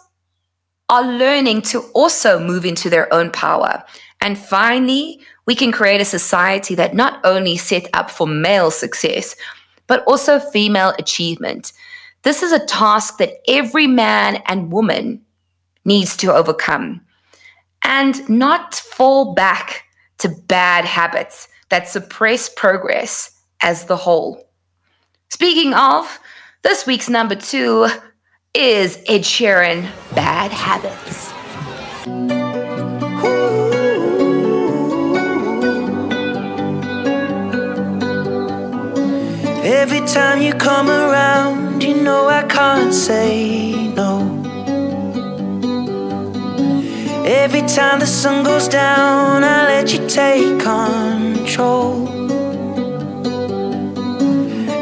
are 0.89 1.04
learning 1.04 1.62
to 1.62 1.80
also 1.93 2.39
move 2.39 2.66
into 2.66 2.89
their 2.89 3.14
own 3.14 3.32
power. 3.32 3.84
And 4.22 4.38
finally, 4.38 5.20
we 5.45 5.56
can 5.56 5.72
create 5.72 6.01
a 6.01 6.06
society 6.06 6.76
that 6.76 6.93
not 6.93 7.20
only 7.26 7.58
set 7.58 7.88
up 7.93 8.10
for 8.10 8.28
male 8.28 8.72
success, 8.72 9.36
but 9.88 10.04
also 10.08 10.39
female 10.39 10.93
achievement. 10.99 11.74
This 12.24 12.41
is 12.41 12.54
a 12.54 12.66
task 12.66 13.18
that 13.18 13.34
every 13.47 13.88
man 13.88 14.41
and 14.45 14.72
woman 14.72 15.22
needs 15.86 16.16
to 16.18 16.34
overcome 16.34 17.02
and 17.84 18.28
not 18.30 18.76
fall 18.76 19.34
back 19.34 19.84
to 20.20 20.30
bad 20.30 20.86
habits 20.86 21.48
that 21.70 21.88
suppress 21.88 22.50
progress 22.50 23.32
as 23.62 23.86
the 23.86 23.98
whole. 23.98 24.50
Speaking 25.30 25.74
of, 25.74 26.20
this 26.62 26.86
week's 26.86 27.10
number 27.10 27.36
two 27.36 27.88
is 28.54 28.98
Ed 29.08 29.22
Sheeran 29.22 29.90
Bad 30.14 30.52
Habits. 30.52 31.32
Every 39.66 40.06
time 40.08 40.42
you 40.42 40.54
come 40.54 40.90
around, 40.90 41.84
you 41.84 41.96
know 41.96 42.28
I 42.28 42.44
can't 42.44 42.94
say 42.94 43.88
no. 43.88 44.03
Every 47.26 47.61
time 47.61 47.99
the 47.99 48.05
sun 48.05 48.43
goes 48.43 48.67
down, 48.67 49.45
I 49.45 49.63
let 49.65 49.93
you 49.93 50.05
take 50.09 50.59
control. 50.59 52.09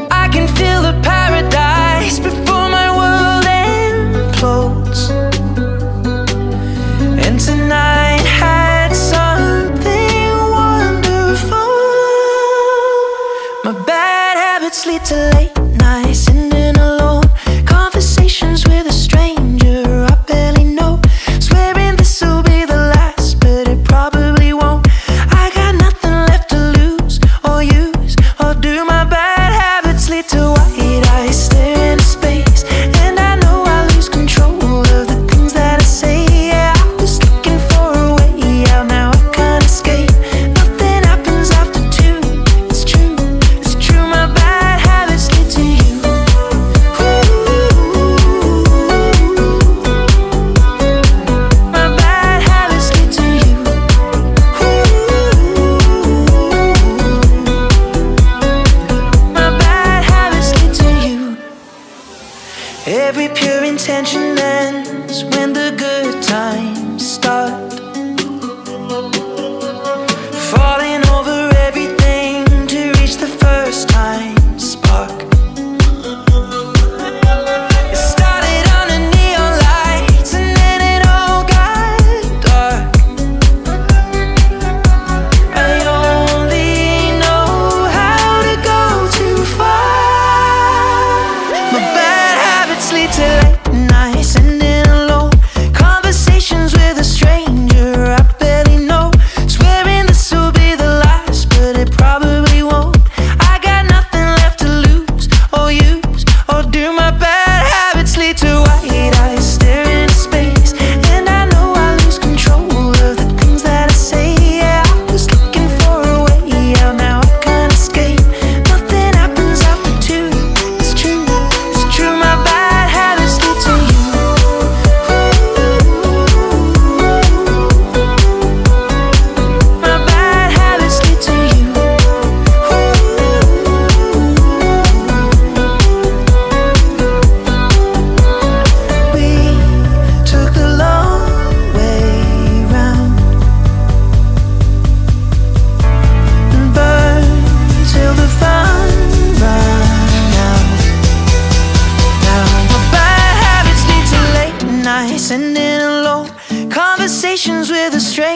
I 0.10 0.28
can 0.34 0.48
feel 0.56 0.82
the 0.82 1.00
paradise 1.04 2.20
before 2.20 2.41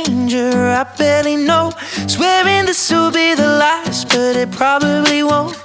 stranger 0.05 0.51
I 0.51 0.83
barely 0.97 1.35
know. 1.35 1.71
Swearing 2.07 2.65
this 2.67 2.91
will 2.91 3.11
be 3.11 3.33
the 3.33 3.47
last, 3.47 4.09
but 4.09 4.35
it 4.35 4.51
probably 4.51 5.23
won't. 5.23 5.64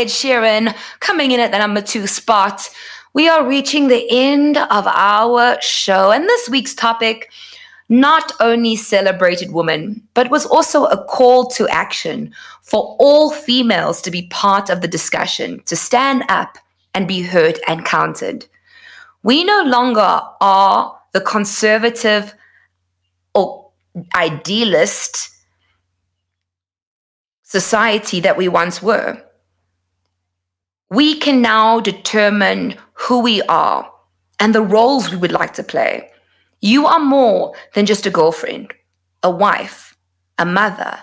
Ed 0.00 0.06
Sheeran, 0.06 0.74
coming 1.00 1.30
in 1.30 1.40
at 1.40 1.52
the 1.52 1.58
number 1.58 1.82
two 1.82 2.06
spot. 2.06 2.70
We 3.12 3.28
are 3.28 3.46
reaching 3.46 3.88
the 3.88 4.06
end 4.10 4.56
of 4.56 4.86
our 4.86 5.60
show, 5.60 6.10
and 6.10 6.24
this 6.24 6.48
week's 6.48 6.74
topic 6.74 7.30
not 7.90 8.32
only 8.40 8.76
celebrated 8.76 9.52
women, 9.52 10.02
but 10.14 10.30
was 10.30 10.46
also 10.46 10.84
a 10.86 11.04
call 11.04 11.48
to 11.48 11.68
action 11.68 12.32
for 12.62 12.96
all 12.98 13.30
females 13.30 14.00
to 14.02 14.10
be 14.10 14.28
part 14.28 14.70
of 14.70 14.80
the 14.80 14.88
discussion, 14.88 15.60
to 15.66 15.76
stand 15.76 16.24
up 16.28 16.56
and 16.94 17.06
be 17.06 17.20
heard 17.20 17.58
and 17.68 17.84
counted. 17.84 18.46
We 19.22 19.44
no 19.44 19.62
longer 19.64 20.22
are 20.40 20.98
the 21.12 21.20
conservative 21.20 22.32
or 23.34 23.70
idealist 24.14 25.30
society 27.42 28.20
that 28.20 28.38
we 28.38 28.48
once 28.48 28.80
were. 28.80 29.20
We 30.90 31.16
can 31.18 31.40
now 31.40 31.80
determine 31.80 32.76
who 32.94 33.20
we 33.20 33.42
are 33.42 33.90
and 34.40 34.54
the 34.54 34.62
roles 34.62 35.10
we 35.10 35.16
would 35.16 35.32
like 35.32 35.54
to 35.54 35.62
play. 35.62 36.10
You 36.60 36.86
are 36.86 36.98
more 36.98 37.54
than 37.74 37.86
just 37.86 38.06
a 38.06 38.10
girlfriend, 38.10 38.74
a 39.22 39.30
wife, 39.30 39.96
a 40.38 40.44
mother. 40.44 40.98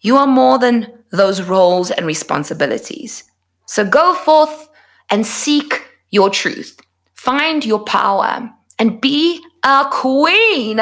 You 0.00 0.16
are 0.16 0.26
more 0.26 0.58
than 0.58 0.92
those 1.12 1.42
roles 1.42 1.90
and 1.90 2.06
responsibilities. 2.06 3.24
So 3.66 3.84
go 3.84 4.14
forth 4.14 4.68
and 5.10 5.26
seek 5.26 5.86
your 6.10 6.30
truth. 6.30 6.80
Find 7.14 7.64
your 7.66 7.80
power 7.80 8.50
and 8.78 9.00
be 9.00 9.44
a 9.62 9.86
queen. 9.90 10.80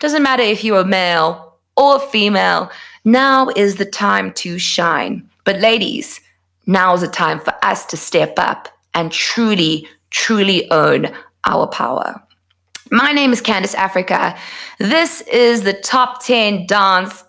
Doesn't 0.00 0.22
matter 0.22 0.42
if 0.42 0.64
you're 0.64 0.80
a 0.80 0.84
male 0.84 1.58
or 1.76 2.00
female. 2.00 2.70
Now 3.04 3.50
is 3.54 3.76
the 3.76 3.84
time 3.84 4.32
to 4.34 4.58
shine. 4.58 5.28
But 5.44 5.60
ladies, 5.60 6.20
now 6.66 6.94
is 6.94 7.00
the 7.00 7.08
time 7.08 7.40
for 7.40 7.54
us 7.62 7.84
to 7.86 7.96
step 7.96 8.34
up 8.38 8.68
and 8.94 9.12
truly, 9.12 9.86
truly 10.10 10.70
own 10.70 11.12
our 11.44 11.66
power. 11.66 12.20
My 12.90 13.12
name 13.12 13.32
is 13.32 13.42
Candice 13.42 13.74
Africa. 13.74 14.36
This 14.78 15.22
is 15.22 15.62
the 15.62 15.72
top 15.72 16.24
10 16.24 16.66
dance 16.66 17.24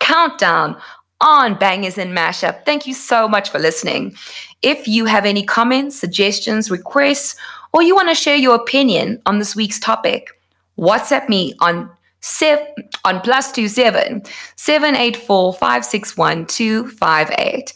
countdown 0.00 0.80
on 1.20 1.58
Bangers 1.58 1.98
and 1.98 2.16
Mashup. 2.16 2.64
Thank 2.64 2.86
you 2.86 2.94
so 2.94 3.28
much 3.28 3.50
for 3.50 3.58
listening. 3.58 4.16
If 4.62 4.88
you 4.88 5.06
have 5.06 5.24
any 5.24 5.42
comments, 5.42 5.98
suggestions, 5.98 6.70
requests, 6.70 7.36
or 7.72 7.82
you 7.82 7.94
want 7.94 8.08
to 8.08 8.14
share 8.14 8.36
your 8.36 8.54
opinion 8.54 9.20
on 9.26 9.38
this 9.38 9.54
week's 9.54 9.78
topic, 9.78 10.30
WhatsApp 10.78 11.28
me 11.28 11.54
on 11.60 11.90
sev- 12.20 12.66
on 13.04 13.20
plus 13.20 13.52
two 13.52 13.68
seven 13.68 14.22
seven 14.56 14.96
eight 14.96 15.16
four 15.16 15.52
five 15.52 15.84
six 15.84 16.16
one 16.16 16.46
two 16.46 16.88
five 16.88 17.30
eight. 17.38 17.72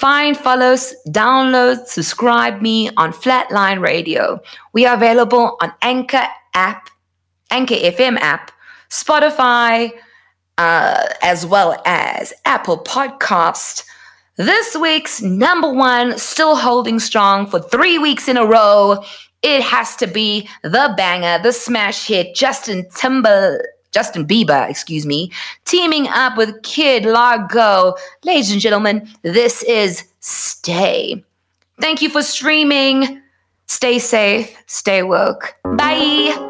Find, 0.00 0.34
follow, 0.34 0.76
download, 1.08 1.84
subscribe 1.84 2.62
me 2.62 2.88
on 2.96 3.12
Flatline 3.12 3.82
Radio. 3.82 4.40
We 4.72 4.86
are 4.86 4.96
available 4.96 5.58
on 5.60 5.74
Anchor 5.82 6.26
app, 6.54 6.88
Anchor 7.50 7.74
FM 7.74 8.16
app, 8.16 8.50
Spotify, 8.88 9.92
uh, 10.56 11.04
as 11.20 11.44
well 11.44 11.82
as 11.84 12.32
Apple 12.46 12.78
Podcast. 12.78 13.84
This 14.38 14.74
week's 14.74 15.20
number 15.20 15.70
one, 15.70 16.16
still 16.16 16.56
holding 16.56 16.98
strong 16.98 17.46
for 17.46 17.60
three 17.60 17.98
weeks 17.98 18.26
in 18.26 18.38
a 18.38 18.46
row. 18.46 19.04
It 19.42 19.60
has 19.60 19.96
to 19.96 20.06
be 20.06 20.48
the 20.62 20.94
banger, 20.96 21.42
the 21.42 21.52
smash 21.52 22.06
hit, 22.06 22.34
Justin 22.34 22.88
Timber. 22.96 23.62
Justin 23.92 24.26
Bieber, 24.26 24.68
excuse 24.68 25.06
me, 25.06 25.32
teaming 25.64 26.08
up 26.08 26.36
with 26.36 26.62
Kid 26.62 27.04
LAROI. 27.04 27.96
Ladies 28.24 28.52
and 28.52 28.60
gentlemen, 28.60 29.08
this 29.22 29.62
is 29.64 30.04
Stay. 30.20 31.24
Thank 31.80 32.02
you 32.02 32.10
for 32.10 32.22
streaming. 32.22 33.22
Stay 33.66 33.98
safe, 33.98 34.54
stay 34.66 35.02
woke. 35.02 35.54
Bye. 35.76 36.49